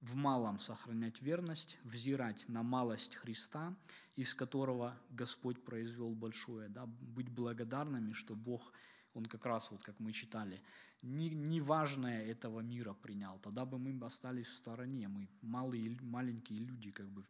в 0.00 0.16
малом 0.16 0.58
сохранять 0.58 1.20
верность, 1.22 1.78
взирать 1.84 2.48
на 2.48 2.62
малость 2.62 3.16
Христа, 3.16 3.76
из 4.16 4.34
которого 4.34 4.96
Господь 5.10 5.62
произвел 5.64 6.14
большое, 6.14 6.68
да, 6.68 6.86
быть 6.86 7.28
благодарными, 7.28 8.12
что 8.12 8.34
Бог– 8.34 8.72
он 9.18 9.26
как 9.26 9.46
раз, 9.46 9.70
вот 9.70 9.82
как 9.82 9.98
мы 10.00 10.12
читали, 10.12 10.62
не, 11.02 11.30
не 11.30 11.60
важное 11.60 12.24
этого 12.24 12.60
мира 12.60 12.94
принял. 12.94 13.38
Тогда 13.40 13.64
бы 13.64 13.78
мы 13.78 14.06
остались 14.06 14.46
в 14.46 14.56
стороне. 14.56 15.08
Мы 15.08 15.28
малые, 15.42 15.96
маленькие 16.00 16.60
люди, 16.60 16.90
как 16.90 17.08
бы, 17.10 17.24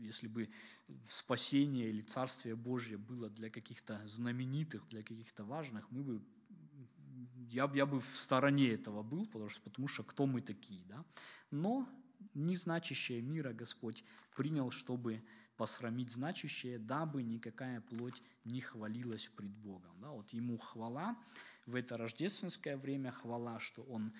если 0.00 0.28
бы 0.28 0.48
спасение 1.08 1.88
или 1.88 2.02
Царствие 2.02 2.56
Божье 2.56 2.98
было 2.98 3.30
для 3.30 3.50
каких-то 3.50 4.00
знаменитых, 4.06 4.86
для 4.88 5.02
каких-то 5.02 5.44
важных, 5.44 5.90
мы 5.90 6.02
бы 6.02 6.22
я, 7.52 7.70
я 7.74 7.86
бы 7.86 8.00
в 8.00 8.16
стороне 8.16 8.70
этого 8.70 9.02
был, 9.02 9.26
потому 9.26 9.50
что, 9.50 9.60
потому 9.62 9.88
что 9.88 10.02
кто 10.02 10.26
мы 10.26 10.40
такие, 10.40 10.84
да? 10.86 11.04
Но 11.50 11.88
незначащее 12.34 13.22
мира 13.22 13.52
Господь 13.52 14.04
принял, 14.34 14.70
чтобы 14.70 15.22
посрамить 15.56 16.10
значащее, 16.10 16.78
дабы 16.78 17.22
никакая 17.22 17.80
плоть 17.82 18.22
не 18.44 18.60
хвалилась 18.60 19.28
пред 19.28 19.50
Богом. 19.50 20.00
Да, 20.00 20.10
вот 20.10 20.30
ему 20.30 20.56
хвала 20.56 21.16
в 21.66 21.74
это 21.74 21.96
рождественское 21.96 22.76
время, 22.76 23.12
хвала, 23.12 23.58
что 23.58 23.82
он 23.82 24.14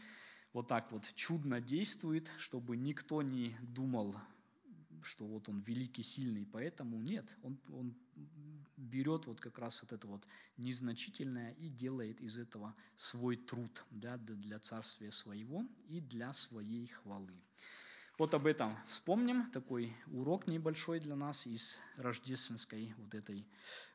вот 0.53 0.69
так 0.69 0.93
вот 0.93 1.11
чудно 1.14 1.61
действует, 1.61 2.31
чтобы 2.37 2.77
никто 2.77 3.23
не 3.23 3.57
думал, 3.62 4.16
что 5.02 5.26
вот 5.26 5.48
он 5.48 5.60
великий, 5.60 6.02
сильный, 6.02 6.46
поэтому 6.46 6.98
нет, 6.98 7.36
он, 7.42 7.58
он 7.72 7.94
берет 8.76 9.26
вот 9.26 9.40
как 9.40 9.58
раз 9.58 9.82
вот 9.82 9.92
это 9.92 10.06
вот 10.06 10.26
незначительное 10.56 11.52
и 11.52 11.68
делает 11.68 12.20
из 12.20 12.38
этого 12.38 12.74
свой 12.96 13.36
труд 13.36 13.84
да, 13.90 14.16
для 14.16 14.58
царствия 14.58 15.10
своего 15.10 15.66
и 15.88 16.00
для 16.00 16.32
своей 16.32 16.86
хвалы. 16.88 17.34
Вот 18.18 18.34
об 18.34 18.46
этом 18.46 18.76
вспомним, 18.86 19.50
такой 19.50 19.96
урок 20.08 20.46
небольшой 20.46 21.00
для 21.00 21.16
нас 21.16 21.46
из 21.46 21.78
рождественской 21.96 22.92
вот 22.98 23.14
этой, 23.14 23.46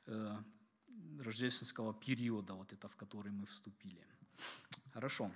э, 0.07 0.37
рождественского 1.19 1.93
периода, 1.93 2.55
вот 2.55 2.73
это, 2.73 2.87
в 2.87 2.95
который 2.95 3.31
мы 3.31 3.45
вступили. 3.45 4.03
Хорошо. 4.93 5.31